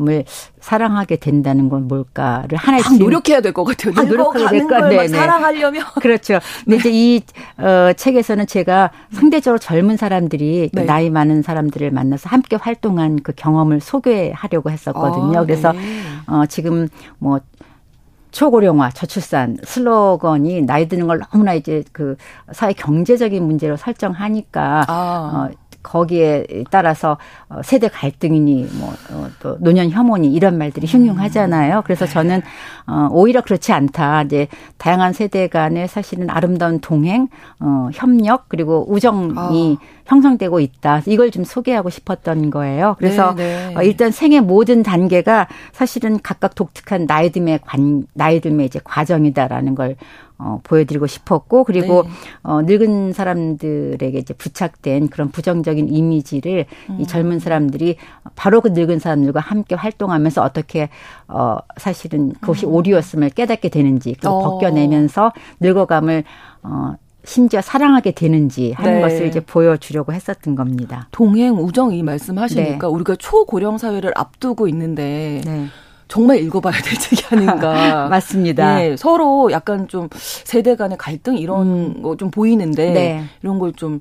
[0.08, 0.24] 을
[0.60, 3.94] 사랑하게 된다는 건 뭘까를 하나의 아, 노력해야 될 것 같아요.
[3.98, 5.08] 아, 노력해야 될것 같아요.
[5.08, 6.40] 사랑하려면 그렇죠.
[6.64, 7.22] 근데 이제 이
[7.58, 10.86] 어, 책에서는 제가 상대적으로 젊은 사람들이 네.
[10.86, 15.40] 나이 많은 사람들을 만나서 함께 활동한 그 경험을 소개하려고 했었거든요.
[15.40, 15.80] 아, 그래서 네.
[16.28, 16.88] 어, 지금
[17.20, 17.40] 뭐
[18.32, 22.18] 초고령화, 저출산 슬로건이 나이 드는 걸 너무나 이제 그
[22.52, 25.50] 사회 경제적인 문제로 설정하니까 아.
[25.52, 25.56] 어,
[25.86, 27.18] 거기에 따라서
[27.48, 31.84] 어, 세대 갈등이니 뭐또 어, 노년 혐오니 이런 말들이 흉흉하잖아요.
[31.86, 32.42] 그래서 저는
[32.88, 34.24] 어 오히려 그렇지 않다.
[34.24, 37.28] 이제 다양한 세대 간의 사실은 아름다운 동행,
[37.60, 39.96] 어 협력 그리고 우정이 어.
[40.06, 41.02] 형성되고 있다.
[41.06, 42.96] 이걸 좀 소개하고 싶었던 거예요.
[42.98, 43.76] 그래서 네, 네.
[43.76, 49.76] 어, 일단 생의 모든 단계가 사실은 각각 독특한 나이 듦의 관 나이 듦의 이제 과정이다라는
[49.76, 49.96] 걸
[50.38, 52.10] 어, 보여드리고 싶었고 그리고 네.
[52.44, 56.98] 어, 늙은 사람들에게 이제 부착된 그런 부정적인 이미지를 음.
[57.00, 57.96] 이 젊은 사람들이
[58.36, 60.90] 바로 그 늙은 사람들과 함께 활동하면서 어떻게
[61.28, 62.74] 어, 사실은 그것이 음.
[62.74, 64.40] 오류였음을 깨닫게 되는지 그걸 어.
[64.40, 65.32] 벗겨내면서
[65.62, 66.24] 늙어감을
[66.64, 69.02] 어, 심지어 사랑하게 되는지 하는 네.
[69.02, 71.08] 것을 이제 보여주려고 했었던 겁니다.
[71.12, 72.94] 동행 우정 이 말씀하시니까 네.
[72.94, 75.68] 우리가 초고령 사회를 앞두고 있는데 네.
[76.08, 78.08] 정말 읽어봐야 될 책이 아닌가.
[78.10, 78.76] 맞습니다.
[78.76, 82.02] 네, 서로 약간 좀 세대 간의 갈등 이런 음.
[82.02, 83.24] 거좀 보이는데 네.
[83.42, 84.00] 이런 걸좀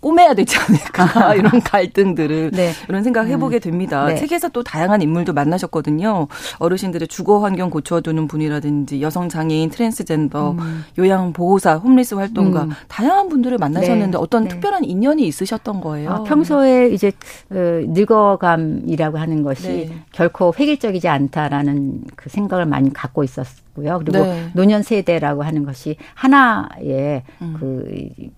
[0.00, 2.72] 꼬매야 되지 않을까 이런 갈등들을 네.
[2.88, 3.60] 이런 생각 해보게 음.
[3.60, 4.06] 됩니다.
[4.06, 4.16] 네.
[4.16, 6.26] 책에서 또 다양한 인물도 만나셨거든요.
[6.58, 10.84] 어르신들의 주거 환경 고쳐두는 분이라든지 여성 장애인, 트랜스젠더, 음.
[10.98, 12.70] 요양 보호사, 홈리스 활동가 음.
[12.88, 14.18] 다양한 분들을 만나셨는데 네.
[14.18, 14.48] 어떤 네.
[14.48, 16.10] 특별한 인연이 있으셨던 거예요?
[16.10, 17.12] 아, 평소에 이제
[17.50, 20.02] 어, 늙어감이라고 하는 것이 네.
[20.12, 23.98] 결코 획일적이지 않다라는 그 생각을 많이 갖고 있었고요.
[23.98, 24.50] 그리고 네.
[24.54, 27.56] 노년 세대라고 하는 것이 하나의 음.
[27.58, 28.30] 그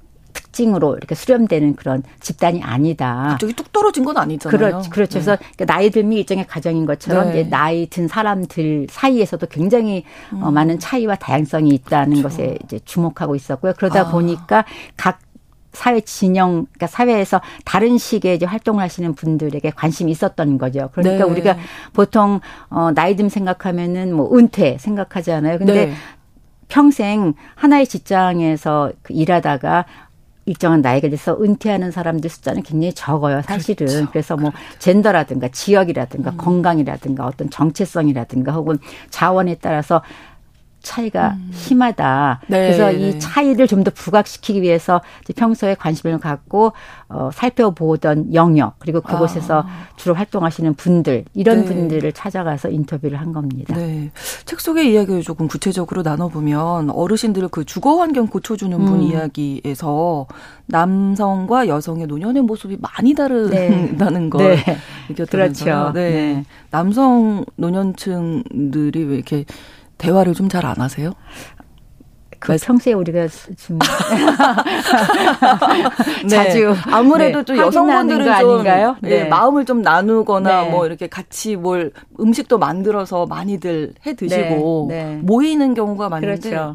[0.53, 3.26] 특징으로 이렇게 수렴되는 그런 집단이 아니다.
[3.30, 4.57] 갑자기 뚝 떨어진 건 아니잖아요.
[4.57, 5.18] 그렇, 그렇죠.
[5.18, 5.24] 네.
[5.24, 7.40] 그래서 그러니까 나이 들미 일종의 가정인 것처럼 네.
[7.40, 10.42] 이제 나이 든 사람들 사이에서도 굉장히 어, 음.
[10.44, 12.28] 어, 많은 차이와 다양성이 있다는 그렇죠.
[12.28, 13.72] 것에 이제 주목하고 있었고요.
[13.76, 14.11] 그러다 아.
[14.11, 14.64] 보니까
[14.96, 15.18] 각
[15.72, 20.90] 사회 진영, 그러니까 사회에서 다른 식의 이제 활동을 하시는 분들에게 관심이 있었던 거죠.
[20.92, 21.30] 그러니까 네.
[21.30, 21.57] 우리가
[21.94, 25.59] 보통 어 나이 듦 생각하면은 뭐 은퇴 생각하잖아요.
[25.59, 25.94] 근데 네.
[26.68, 29.86] 평생 하나의 직장에서 그 일하다가
[30.45, 33.86] 일정한 나이가 돼서 은퇴하는 사람들 숫자는 굉장히 적어요, 사실은.
[33.86, 34.11] 그렇죠.
[34.11, 36.36] 그래서 뭐 젠더라든가 지역이라든가 음.
[36.36, 38.78] 건강이라든가 어떤 정체성이라든가 혹은
[39.11, 40.03] 자원에 따라서
[40.83, 41.51] 차이가 음.
[41.53, 42.41] 심하다.
[42.49, 42.66] 네.
[42.66, 45.01] 그래서 이 차이를 좀 더 부각시키기 위해서
[45.35, 46.72] 평소에 관심을 갖고
[47.09, 49.66] 어, 살펴보던 영역 그리고 그곳에서 아.
[49.97, 51.64] 주로 활동하시는 분들 이런 네.
[51.64, 53.74] 분들을 찾아가서 인터뷰를 한 겁니다.
[53.74, 54.11] 네.
[54.45, 59.03] 책 속의 이야기를 조금 구체적으로 나눠보면 어르신들 그 주거 환경 고쳐주는 분 음.
[59.03, 60.26] 이야기에서
[60.66, 64.30] 남성과 여성의 노년의 모습이 많이 다르다는 네.
[64.30, 64.78] 걸 네.
[65.11, 65.74] 느꼈다면서요.
[65.74, 65.93] 그렇죠.
[65.93, 66.11] 네.
[66.11, 66.45] 네.
[66.70, 69.45] 남성 노년층들이 왜 이렇게
[70.03, 71.12] 대화를 좀 잘 안 하세요?
[72.40, 73.78] 그 평소에 우리가 좀
[76.22, 76.28] 네.
[76.28, 77.44] 자주 아무래도 네.
[77.44, 78.96] 또 여성분들은 좀 아닌가요?
[79.00, 79.09] 네.
[79.11, 79.24] 네.
[79.26, 80.70] 마음을 좀 나누거나 네.
[80.70, 85.20] 뭐 이렇게 같이 뭘 음식도 만들어서 많이들 해 드시고 네.
[85.22, 86.74] 모이는 경우가 많은데 그렇죠.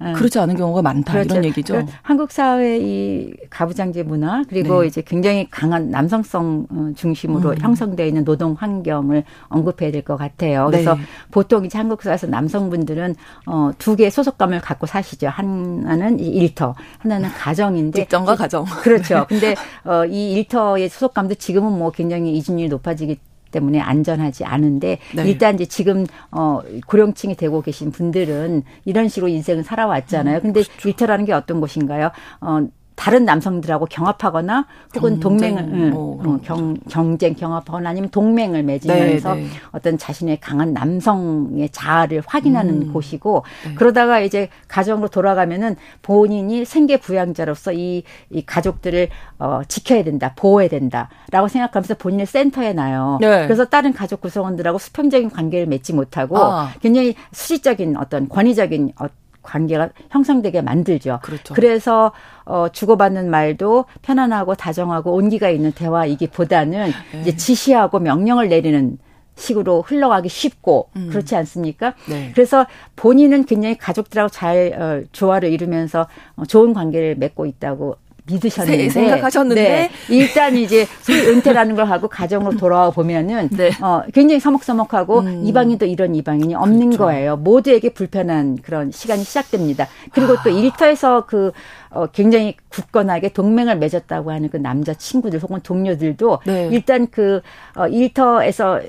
[0.00, 0.12] 네.
[0.12, 1.34] 그렇지 않은 경우가 많다 그렇죠.
[1.34, 1.72] 이런 얘기죠.
[1.74, 4.88] 그러니까 한국 사회 이 가부장제 문화 그리고 네.
[4.88, 7.56] 이제 굉장히 강한 남성성 어, 중심으로 음.
[7.58, 10.66] 형성되어 있는 노동 환경을 언급해야 될 것 같아요.
[10.66, 11.00] 그래서 네.
[11.30, 13.14] 보통 이제 한국 사회에서 남성분들은
[13.46, 15.28] 어, 두 개의 소속감을 갖고 사시죠.
[15.28, 18.64] 하나는 일터, 하나는 가정인데 직장과 가정.
[18.82, 19.26] 그렇죠.
[19.28, 23.18] 근데 어, 이 일터의 소속감도 지금은 뭐 굉장히 이준율이 높아지기
[23.52, 25.24] 때문에 안전하지 않은데 네.
[25.28, 30.38] 일단 이제 지금 어 고령층이 되고 계신 분들은 이런 식으로 인생을 살아왔잖아요.
[30.38, 30.88] 음, 근데 그렇죠.
[30.88, 32.10] 일터라는 게 어떤 곳인가요?
[32.40, 38.62] 어 다른 남성들하고 경합하거나 혹은 경쟁, 동맹을 뭐, 응, 어, 경, 경쟁 경합하거나 아니면 동맹을
[38.62, 39.48] 맺으면서 네, 네.
[39.72, 42.92] 어떤 자신의 강한 남성의 자아를 확인하는 음.
[42.92, 43.74] 곳이고 네.
[43.74, 51.48] 그러다가 이제 가정으로 돌아가면은 본인이 생계 부양자로서 이, 이 가족들을 어, 지켜야 된다 보호해야 된다라고
[51.48, 53.18] 생각하면서 본인을 센터에 놔요.
[53.20, 53.46] 네.
[53.46, 56.70] 그래서 다른 가족 구성원들하고 수평적인 관계를 맺지 못하고 아.
[56.80, 59.06] 굉장히 수시적인 어떤 권위적인 어,
[59.42, 61.20] 관계가 형성되게 만들죠.
[61.22, 61.54] 그렇죠.
[61.54, 62.12] 그래서
[62.44, 67.20] 어 주고받는 말도 편안하고 다정하고 온기가 있는 대화이기보다는 네.
[67.20, 68.98] 이제 지시하고 명령을 내리는
[69.34, 71.08] 식으로 흘러가기 쉽고 음.
[71.08, 71.94] 그렇지 않습니까?
[72.08, 72.30] 네.
[72.34, 72.66] 그래서
[72.96, 79.90] 본인은 굉장히 가족들하고 잘 어, 조화를 이루면서 어, 좋은 관계를 맺고 있다고 믿으셨는데 생각하셨는데 네,
[80.08, 83.70] 일단 이제 은퇴라는 걸 하고 가정으로 돌아와 보면은 네.
[83.80, 85.42] 어, 굉장히 서먹서먹하고 음.
[85.44, 86.98] 이방인도 이런 이방인이 없는 그렇죠.
[86.98, 87.36] 거예요.
[87.36, 89.88] 모두에게 불편한 그런 시간이 시작됩니다.
[90.12, 90.42] 그리고 아.
[90.42, 91.52] 또 일터에서 그
[91.94, 96.68] 어, 굉장히 굳건하게 동맹을 맺었다고 하는 그 남자 친구들 혹은 동료들도 네.
[96.72, 97.42] 일단 그
[97.76, 98.80] 어, 일터에서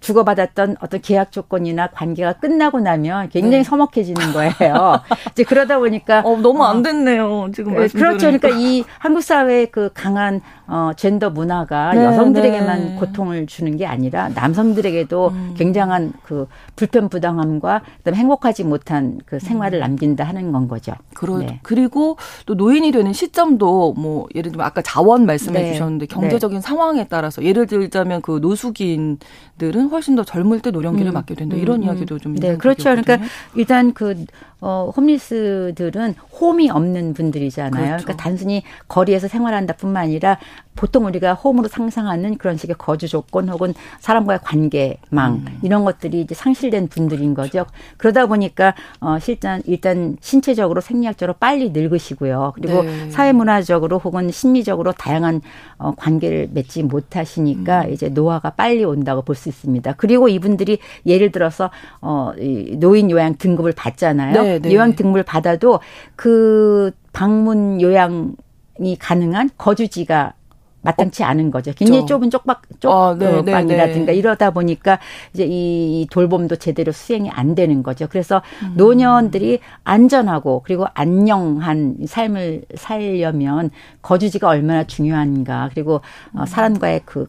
[0.00, 3.62] 주고받았던 어떤 계약 조건이나 관계가 끝나고 나면 굉장히 네.
[3.64, 5.00] 서먹해지는 거예요.
[5.32, 7.50] 이제 그러다 보니까 어, 너무 안 됐네요.
[7.54, 8.26] 지금 네, 그렇죠.
[8.26, 12.94] 그러니까 이 한국 사회의 그 강한 어, 젠더 문화가 네, 여성들에게만 네.
[12.94, 15.54] 고통을 주는 게 아니라 남성들에게도 음.
[15.56, 16.46] 굉장한 그
[16.76, 19.80] 불편 부당함과 그다음에 행복하지 못한 그 생활을 음.
[19.80, 20.92] 남긴다 하는 건 거죠.
[21.14, 21.58] 그러, 네.
[21.64, 22.16] 그리고
[22.50, 25.72] 또 노인이 되는 시점도 뭐 예를 들면 아까 자원 말씀해 네.
[25.72, 26.60] 주셨는데 경제적인 네.
[26.60, 31.14] 상황에 따라서 예를 들자면 그 노숙인들은 훨씬 더 젊을 때 노령기를 음.
[31.14, 31.84] 맞게 된다 이런 음.
[31.84, 32.90] 이야기도 좀 네, 그렇죠.
[32.90, 33.18] 그러니까
[33.54, 34.24] 일단 그
[34.60, 37.70] 어, 홈리스들은 홈이 없는 분들이잖아요.
[37.86, 38.04] 그렇죠.
[38.04, 40.38] 그러니까 단순히 거리에서 생활한다 뿐만 아니라
[40.76, 45.58] 보통 우리가 홈으로 상상하는 그런 식의 거주 조건 혹은 사람과의 관계망 음.
[45.62, 47.66] 이런 것들이 이제 상실된 분들인 거죠.
[47.98, 52.52] 그러다 보니까 어 실전 일단 신체적으로 생리학적으로 빨리 늙으시고요.
[52.54, 53.10] 그리고 네.
[53.10, 55.42] 사회문화적으로 혹은 심리적으로 다양한
[55.78, 57.92] 어 관계를 맺지 못하시니까 음.
[57.92, 59.94] 이제 노화가 빨리 온다고 볼 수 있습니다.
[59.96, 61.70] 그리고 이분들이 예를 들어서
[62.02, 62.32] 어
[62.76, 64.42] 노인 요양 등급을 받잖아요.
[64.42, 64.72] 네, 네.
[64.72, 65.80] 요양 등급을 받아도
[66.16, 70.34] 그 방문 요양이 가능한 거주지가
[70.82, 71.72] 마땅치 않은 거죠.
[71.74, 74.14] 굉장히 좁은 쪽박 쪽방이라든가 어, 네, 네, 네.
[74.14, 74.98] 이러다 보니까
[75.34, 78.06] 이제 이 돌봄도 제대로 수행이 안 되는 거죠.
[78.08, 78.74] 그래서 음.
[78.76, 83.70] 노년들이 안전하고 그리고 안녕한 삶을 살려면
[84.02, 86.00] 거주지가 얼마나 중요한가 그리고
[86.34, 87.26] 어, 사람과의 그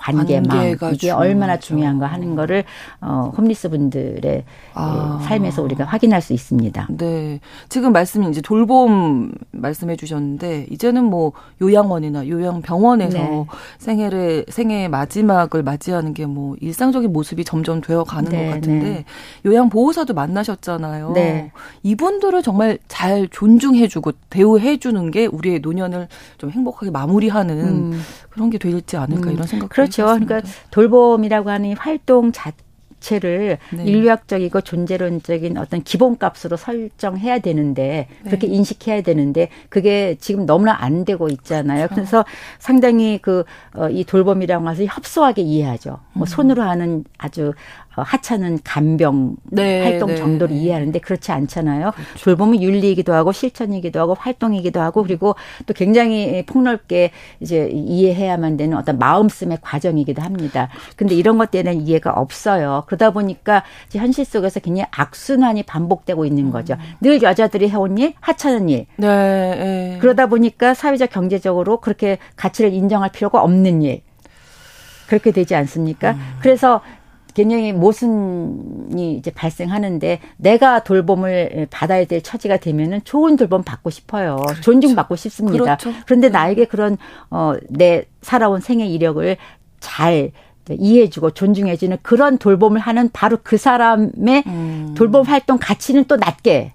[0.00, 2.64] 관계망 이게 얼마나 중요한가 하는 거를
[3.00, 4.44] 어 홈리스 분들의
[4.74, 5.18] 아.
[5.24, 6.88] 삶에서 우리가 확인할 수 있습니다.
[6.96, 7.40] 네.
[7.68, 13.46] 지금 말씀이 이제 돌봄 말씀해 주셨는데 이제는 뭐 요양원이나 요양병원에서 네.
[13.78, 19.04] 생애를 생애의 마지막을 맞이하는 게 뭐 일상적인 모습이 점점 되어 가는 네, 것 같은데 네.
[19.46, 21.12] 요양 보호사도 만나셨잖아요.
[21.12, 21.50] 네.
[21.82, 28.00] 이분들을 정말 잘 존중해 주고 대우해 주는 게 우리의 노년을 좀 행복하게 마무리하는 음.
[28.30, 29.34] 그런 게 될지 않을까 음.
[29.34, 30.04] 이런 생각 그 렇죠.
[30.06, 32.52] 그러니까 돌봄이라고 하는 활동 자
[33.00, 33.84] 체를 네.
[33.84, 38.54] 인류학적이고 존재론적인 어떤 기본값으로 설정해야 되는데 그렇게 네.
[38.54, 41.86] 인식해야 되는데 그게 지금 너무나 안 되고 있잖아요.
[41.86, 41.94] 그렇죠.
[41.94, 42.24] 그래서
[42.58, 46.00] 상당히 그이 어, 돌봄이라고 해서 협소하게 이해하죠.
[46.12, 46.26] 뭐 음.
[46.26, 50.62] 손으로 하는 아주 어, 하찮은 간병 네, 활동 네, 정도를 네.
[50.62, 51.92] 이해하는데 그렇지 않잖아요.
[51.92, 52.24] 그렇죠.
[52.24, 55.34] 돌봄은 윤리이기도 하고 실천이기도 하고 활동이기도 하고 그리고
[55.66, 60.68] 또 굉장히 폭넓게 이제 이해해야만 되는 어떤 마음씀의 과정이기도 합니다.
[60.96, 62.84] 근데 이런 것들에는 이해가 없어요.
[62.86, 66.74] 그러다 보니까 현실 속에서 굉장히 악순환이 반복되고 있는 거죠.
[66.74, 66.80] 음.
[67.00, 68.86] 늘 여자들이 해온 일, 하찮은 일.
[68.96, 69.98] 네, 네.
[70.00, 74.02] 그러다 보니까 사회적 경제적으로 그렇게 가치를 인정할 필요가 없는 일.
[75.08, 76.12] 그렇게 되지 않습니까?
[76.12, 76.20] 음.
[76.40, 76.82] 그래서
[77.34, 84.36] 굉장히 모순이 이제 발생하는데 내가 돌봄을 받아야 될 처지가 되면은 좋은 돌봄 받고 싶어요.
[84.36, 84.60] 그렇죠.
[84.62, 85.76] 존중받고 싶습니다.
[85.76, 85.92] 그렇죠.
[86.06, 86.96] 그런데 나에게 그런
[87.30, 89.36] 어내 살아온 생애 이력을
[89.80, 90.32] 잘
[90.70, 94.94] 이해해주고 존중해주는 그런 돌봄을 하는 바로 그 사람의 음.
[94.96, 96.72] 돌봄 활동 가치는 또 낮게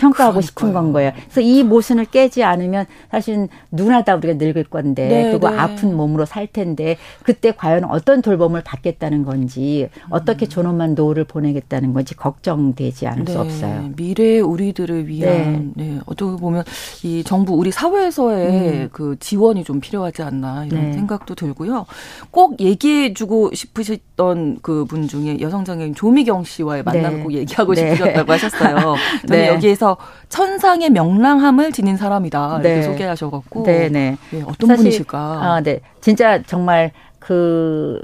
[0.00, 0.40] 평가하고 그러니까요.
[0.42, 1.12] 싶은 건 거예요.
[1.24, 5.56] 그래서 이 모순을 깨지 않으면 사실 누구나 다 우리가 늙을 건데 네, 그리고 네.
[5.58, 10.48] 아픈 몸으로 살 텐데 그때 과연 어떤 돌봄을 받겠다는 건지 어떻게 음.
[10.48, 13.90] 존엄한 노후를 보내겠다는 건지 걱정되지 않을 네, 수 없어요.
[13.96, 15.84] 미래 우리들을 위한 네.
[15.84, 15.98] 네.
[16.06, 16.64] 어떻게 보면
[17.02, 18.88] 이 정부 우리 사회에서의 음.
[18.92, 20.92] 그 지원이 좀 필요하지 않나 이런 네.
[20.92, 21.86] 생각도 들고요.
[22.30, 28.94] 꼭 얘기해주고 싶으셨던 그 분 중에 여성 장애인 조미경 씨와의 만남을 꼭 얘기하고 싶으셨다고 하셨어요.
[29.26, 29.96] 저는 여기 에서
[30.28, 34.16] 천상의 명랑함을 지닌 사람이다 이렇게 소개하셔갖고 네네.
[34.30, 35.18] 네, 어떤 사실, 분이실까?
[35.18, 38.00] 아, 네, 진짜 정말 그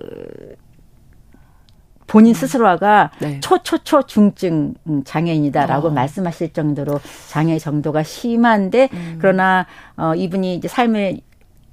[2.10, 3.38] 본인 스스로가 네.
[3.38, 5.90] 초초초 중증 장애인이다라고 어.
[5.92, 6.98] 말씀하실 정도로
[7.28, 9.18] 장애 정도가 심한데 음.
[9.20, 11.20] 그러나 어 이분이 이제 삶을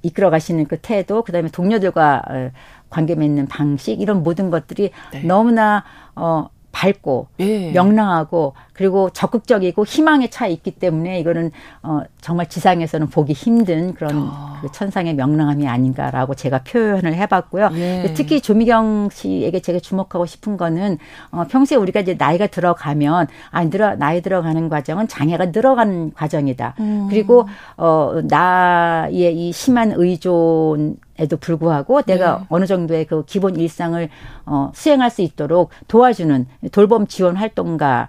[0.02, 2.50] 이끌어 가시는 그 태도 그다음에 동료들과 어,
[2.88, 5.22] 관계 맺는 방식 이런 모든 것들이 네.
[5.24, 5.82] 너무나
[6.14, 7.72] 어 밝고 예.
[7.72, 11.50] 명랑하고 그리고 적극적이고 희망에 차 있기 때문에 이거는
[11.82, 14.58] 어 정말 지상에서는 보기 힘든 그런 어.
[14.62, 17.70] 그 천상의 명랑함이 아닌가라고 제가 표현을 해봤고요.
[17.74, 18.14] 예.
[18.16, 20.98] 특히 조미경 씨에게 제가 주목하고 싶은 거는
[21.32, 26.74] 어 평소에 우리가 이제 나이가 들어가면 아 늘어 나이 들어가는 과정은 장애가 늘어가는 과정이다.
[26.78, 27.08] 음.
[27.10, 32.44] 그리고 어 나의 이 심한 의존 에도 불구하고 내가 네.
[32.48, 34.08] 어느 정도의 그 기본 일상을
[34.46, 38.08] 어 수행할 수 있도록 도와주는 돌봄 지원 활동가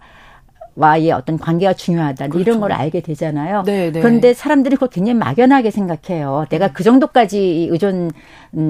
[0.80, 2.40] 와의 어떤 관계가 중요하다 그렇죠.
[2.40, 3.64] 이런 걸 알게 되잖아요.
[3.66, 4.00] 네, 네.
[4.00, 6.46] 그런데 사람들이 그걸 굉장히 막연하게 생각해요.
[6.50, 6.72] 내가 음.
[6.74, 8.12] 그 정도까지 의존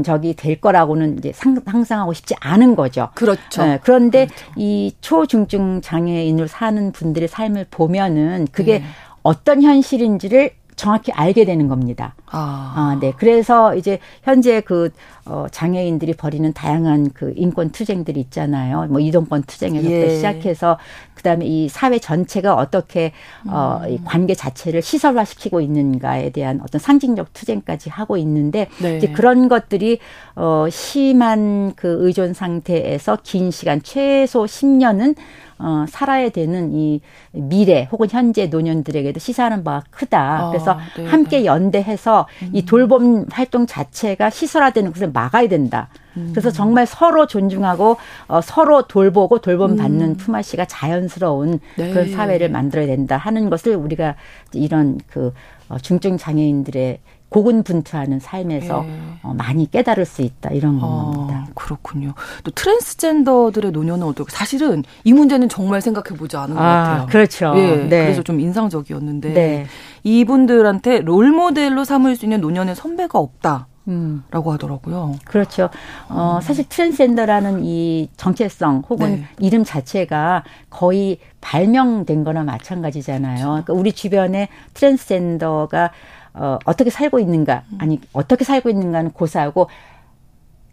[0.03, 3.09] 적이 될 거라고는 이제 상, 상상하고 싶지 않은 거죠.
[3.13, 3.63] 그렇죠.
[3.63, 4.45] 네, 그런데 그렇죠.
[4.55, 8.85] 이 초중증 장애인으로 사는 분들의 삶을 보면은 그게 네.
[9.21, 12.15] 어떤 현실인지를 정확히 알게 되는 겁니다.
[12.25, 12.73] 아.
[12.75, 13.11] 아, 네.
[13.17, 14.91] 그래서 이제 현재 그,
[15.25, 18.87] 어, 장애인들이 벌이는 다양한 그 인권 투쟁들이 있잖아요.
[18.89, 20.15] 뭐 이동권 투쟁에서부터 예.
[20.15, 20.79] 시작해서
[21.19, 23.11] 그다음에 이 사회 전체가 어떻게,
[23.47, 24.03] 어, 이 음.
[24.05, 28.97] 관계 자체를 시설화 시키고 있는가에 대한 어떤 상징적 투쟁까지 하고 있는데 네.
[28.97, 29.99] 이제 그런 것들이,
[30.35, 35.15] 어, 심한 그 의존 상태에서 긴 시간 최소 10년은
[35.59, 37.01] 어, 살아야 되는 이
[37.31, 40.19] 미래 혹은 현재 노년들에게도 시사하는 바가 크다.
[40.19, 41.45] 아, 그래서 네, 함께 네.
[41.45, 42.51] 연대해서 음.
[42.53, 45.89] 이 돌봄 활동 자체가 시설화되는 것을 막아야 된다.
[46.17, 46.29] 음.
[46.31, 47.97] 그래서 정말 서로 존중하고
[48.27, 50.17] 어, 서로 돌보고 돌봄 받는 음.
[50.17, 51.91] 품앗이가 자연스러운 네.
[51.91, 54.15] 그런 사회를 만들어야 된다 하는 것을 우리가
[54.53, 55.33] 이런 그
[55.69, 56.99] 어, 중증 장애인들의
[57.29, 58.91] 고군분투하는 삶에서 예.
[59.21, 61.47] 어, 많이 깨달을 수 있다 이런 어, 겁니다.
[61.53, 62.13] 그렇군요.
[62.43, 64.35] 또 트랜스젠더들의 노년은 어떻게?
[64.35, 67.05] 사실은 이 문제는 정말 생각해 보지 않은 아, 것 같아요.
[67.07, 67.53] 그렇죠.
[67.55, 68.03] 예, 네.
[68.05, 69.65] 그래서 좀 인상적이었는데 네.
[70.03, 73.67] 이분들한테 롤 모델로 삼을 수 있는 노년의 선배가 없다.
[73.89, 74.23] 음.
[74.31, 75.15] 라고 하더라고요.
[75.25, 75.69] 그렇죠.
[76.07, 76.41] 어, 음.
[76.41, 79.25] 사실 트랜스젠더라는 이 정체성 혹은 네.
[79.39, 83.35] 이름 자체가 거의 발명된 거나 마찬가지잖아요.
[83.35, 83.47] 그렇죠.
[83.49, 85.91] 그러니까 우리 주변에 트랜스젠더가
[86.35, 89.67] 어, 어떻게 살고 있는가, 아니, 어떻게 살고 있는가는 고사하고,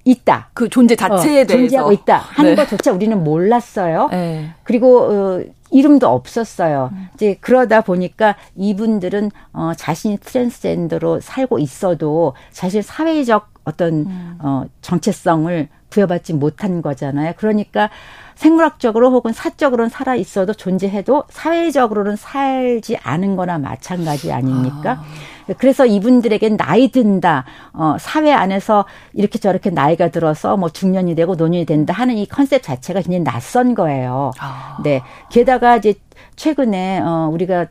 [0.04, 0.50] 있다.
[0.52, 1.54] 그 존재 자체에 어, 대해서.
[1.54, 2.18] 존재하고 있다.
[2.18, 2.56] 하는 네.
[2.56, 4.08] 것조차 우리는 몰랐어요.
[4.12, 4.50] 네.
[4.62, 6.90] 그리고, 어, 이름도 없었어요.
[6.92, 7.08] 음.
[7.14, 14.38] 이제 그러다 보니까 이분들은, 어, 자신이 트랜스젠더로 살고 있어도 사실 사회적 어떤, 음.
[14.40, 17.32] 어, 정체성을 부여받지 못한 거잖아요.
[17.36, 17.88] 그러니까,
[18.34, 25.01] 생물학적으로 혹은 사적으로는 살아 있어도 존재해도 사회적으로는 살지 않은 거나 마찬가지 아닙니까?
[25.01, 25.55] 아.
[25.59, 28.84] 그래서 이분들에겐 나이 든다, 어, 사회 안에서
[29.14, 33.74] 이렇게 저렇게 나이가 들어서 뭐 중년이 되고 노년이 된다 하는 이 컨셉 자체가 굉장히 낯선
[33.74, 34.32] 거예요.
[34.38, 34.78] 아.
[34.84, 35.03] 네.
[35.30, 35.94] 게다가 이제
[36.34, 37.66] 최근에, 어, 우리가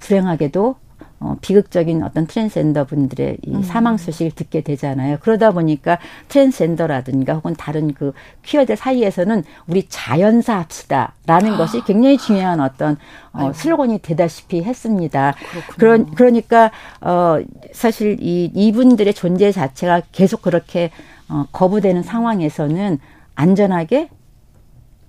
[0.00, 0.76] 불행하게도
[1.20, 3.62] 어, 비극적인 어떤 트랜스젠더 분들의 이 음.
[3.62, 5.18] 사망 소식을 듣게 되잖아요.
[5.20, 5.98] 그러다 보니까
[6.28, 11.56] 트랜스젠더라든가 혹은 다른 그 퀴어들 사이에서는 우리 자연사 합시다라는 아.
[11.58, 12.96] 것이 굉장히 중요한 어떤
[13.34, 15.34] 어, 슬로건이 되다시피 했습니다.
[15.76, 16.70] 그런 그러니까
[17.02, 17.38] 어
[17.72, 20.90] 사실 이 이분들의 존재 자체가 계속 그렇게
[21.28, 22.98] 어, 거부되는 상황에서는
[23.34, 24.08] 안전하게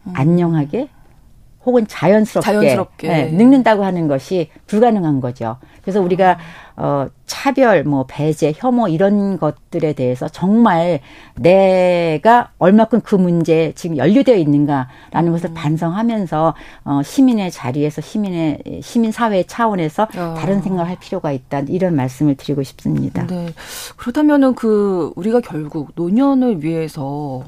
[0.08, 0.14] 음.
[0.14, 0.90] 안녕하게
[1.66, 3.08] 혹은 자연스럽게, 자연스럽게.
[3.08, 5.58] 네, 늙는다고 하는 것이 불가능한 거죠.
[5.82, 6.38] 그래서 우리가
[6.76, 11.00] 어 차별, 뭐 배제, 혐오 이런 것들에 대해서 정말
[11.36, 15.32] 내가 얼마큼 그 문제에 지금 연루되어 있는가라는 음.
[15.32, 16.56] 것을 반성하면서
[16.86, 20.36] 어 시민의 자리에서 시민의 시민 사회 차원에서 어.
[20.38, 23.28] 다른 생각을 할 필요가 있다 이런 말씀을 드리고 싶습니다.
[23.28, 23.50] 네.
[23.98, 27.44] 그렇다면은 그 우리가 결국 노년을 위해서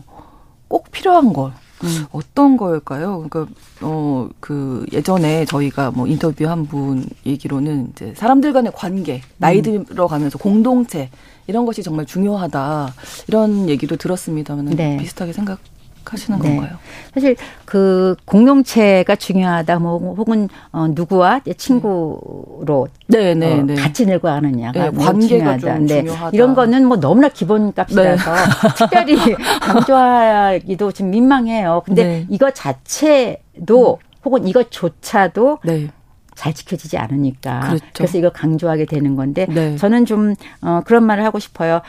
[0.68, 1.52] 꼭 필요한 것
[1.84, 2.06] 음.
[2.12, 3.28] 어떤 걸까요?
[3.30, 9.86] 그러니까 어 그 예전에 저희가 뭐 인터뷰한 분 얘기로는 이제 사람들 간의 관계, 나이 음.
[9.86, 11.10] 들어가면서 공동체
[11.48, 12.94] 이런 것이 정말 중요하다
[13.28, 14.98] 이런 얘기도 들었습니다만 네.
[14.98, 15.60] 비슷하게 생각
[16.04, 16.56] 생각하시는 네.
[16.56, 16.78] 건가요?
[17.14, 17.36] 사실
[17.66, 23.76] 그 공동체가 중요하다, 뭐 혹은 어, 누구와 친구로 네, 네, 어, 네.
[23.76, 25.78] 같이 늙어가느냐가 네, 관계가 중요하다.
[25.78, 26.30] 좀 중요하다.
[26.34, 28.38] 이런 거는 뭐 너무나 기본값이라서 네.
[28.78, 31.82] 특별히 강조하기도 좀 민망해요.
[31.86, 32.26] 근데 네.
[32.30, 34.14] 이거 자체도 음.
[34.26, 35.90] 혹은 이것조차도 네.
[36.36, 37.86] 잘 지켜지지 않으니까 그렇죠.
[37.94, 39.76] 그래서 이걸 강조하게 되는 건데 네.
[39.76, 41.82] 저는 좀 어, 그런 말을 하고 싶어요.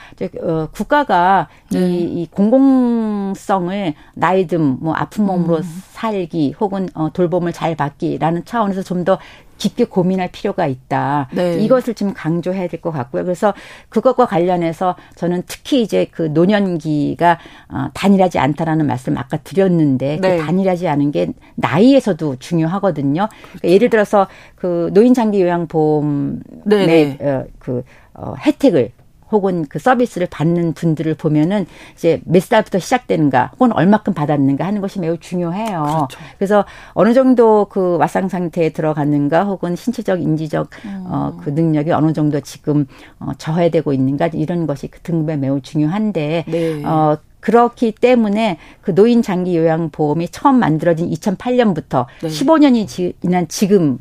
[0.43, 1.79] 어, 국가가 네.
[1.79, 5.83] 이, 이 공공성을 나이듦 뭐 아픈 몸으로 음.
[5.93, 9.19] 살기 혹은 어, 돌봄을 잘 받기라는 차원에서 좀 더
[9.59, 11.29] 깊게 고민할 필요가 있다.
[11.33, 11.59] 네.
[11.61, 13.25] 이것을 좀 강조해야 될 것 같고요.
[13.25, 13.55] 그래서
[13.89, 17.39] 그것과 관련해서 저는 특히 이제 그 노년기가
[17.69, 20.37] 어, 단일하지 않다라는 말씀 아까 드렸는데 그 네.
[20.39, 23.29] 그 단일하지 않은 게 나이에서도 중요하거든요.
[23.43, 24.27] 그러니까 예를 들어서
[24.57, 26.87] 그 노인 장기 요양 보험의 네.
[26.87, 27.19] 네.
[27.21, 27.83] 어, 그
[28.15, 28.91] 어, 혜택을
[29.33, 35.01] 혹은 그 서비스를 받는 분들을 보면은 이제 몇 살부터 시작되는가 혹은 얼마큼 받았는가 하는 것이
[35.01, 35.83] 매우 중요해요.
[35.83, 36.19] 그렇죠.
[36.39, 41.05] 그래서 어느 정도 그 와상 상태에 들어갔는가 혹은 신체적 인지적 음.
[41.09, 42.87] 어그 능력이 어느 정도 지금
[43.19, 46.85] 어 저해되고 있는가 이런 것이 그 등급에 매우 중요한데 네.
[46.85, 52.29] 어 그렇기 때문에 그 노인 장기 요양 보험이 처음 만들어진 2008년부터 네.
[52.29, 52.89] 15년이
[53.21, 53.99] 지난 지금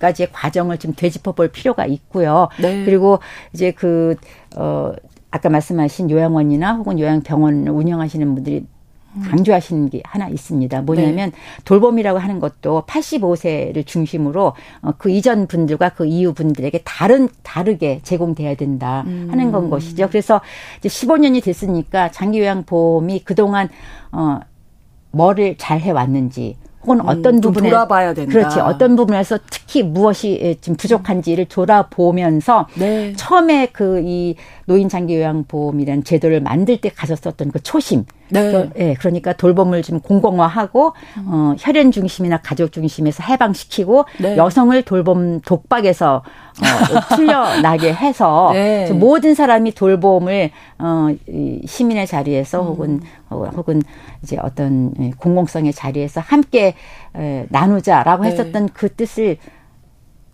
[0.00, 2.48] 까지의 과정을 좀 되짚어 볼 필요가 있고요.
[2.60, 2.84] 네.
[2.84, 3.18] 그리고
[3.52, 4.16] 이제 그,
[4.56, 4.92] 어,
[5.30, 8.64] 아까 말씀하신 요양원이나 혹은 요양병원을 운영하시는 분들이
[9.24, 10.82] 강조하시는 게 하나 있습니다.
[10.82, 11.36] 뭐냐면 네.
[11.64, 14.52] 돌봄이라고 하는 것도 85세를 중심으로
[14.82, 19.70] 어, 그 이전 분들과 그 이후 분들에게 다른 다르게 제공돼야 된다 하는 건 음.
[19.70, 20.08] 것이죠.
[20.08, 20.40] 그래서
[20.78, 23.68] 이제 15년이 됐으니까 장기 요양 보험이 그동안
[24.12, 24.40] 어
[25.10, 28.32] 뭐를 잘 해왔는지 혹은 음, 어떤 부분에 돌아봐야 된다.
[28.32, 28.60] 그렇지.
[28.60, 33.12] 어떤 부분에서 특히 무엇이 지금 부족한지를 돌아보면서 네.
[33.16, 34.36] 처음에 그이
[34.68, 38.04] 노인 장기 요양 보험이라는 제도를 만들 때 가졌었던 그 초심.
[38.28, 38.52] 네.
[38.52, 41.24] 그, 예, 그러니까 돌봄을 좀 공공화하고 음.
[41.26, 44.36] 어 혈연 중심이나 가족 중심에서 해방시키고 네.
[44.36, 46.22] 여성을 돌봄 독박에서 어,
[47.16, 48.92] 풀려나게 해서 네.
[48.92, 51.08] 모든 사람이 돌봄을 어
[51.64, 52.66] 시민의 자리에서 음.
[52.66, 53.00] 혹은
[53.30, 53.80] 어, 혹은
[54.22, 56.74] 이제 어떤 예, 공공성의 자리에서 함께
[57.16, 58.30] 에, 나누자라고 네.
[58.30, 59.38] 했었던 그 뜻을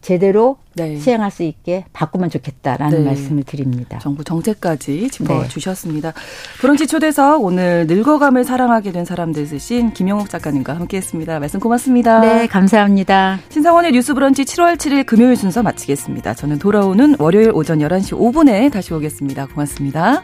[0.05, 0.98] 제대로 네.
[0.98, 3.05] 시행할 수 있게 바꾸면 좋겠다라는 네.
[3.05, 3.98] 말씀을 드립니다.
[4.00, 6.12] 정부 정책까지 짚어주셨습니다.
[6.12, 6.20] 네.
[6.61, 11.40] 브런치 초대석 오늘 늙어감을 사랑하게 된 사람들 쓰신 김영옥 작가님과 함께했습니다.
[11.40, 12.20] 말씀 고맙습니다.
[12.20, 13.40] 네, 감사합니다.
[13.48, 16.34] 신상원의 뉴스 브런치 7월 7일 금요일 순서 마치겠습니다.
[16.34, 19.46] 저는 돌아오는 월요일 오전 11시 5분에 다시 오겠습니다.
[19.46, 20.22] 고맙습니다.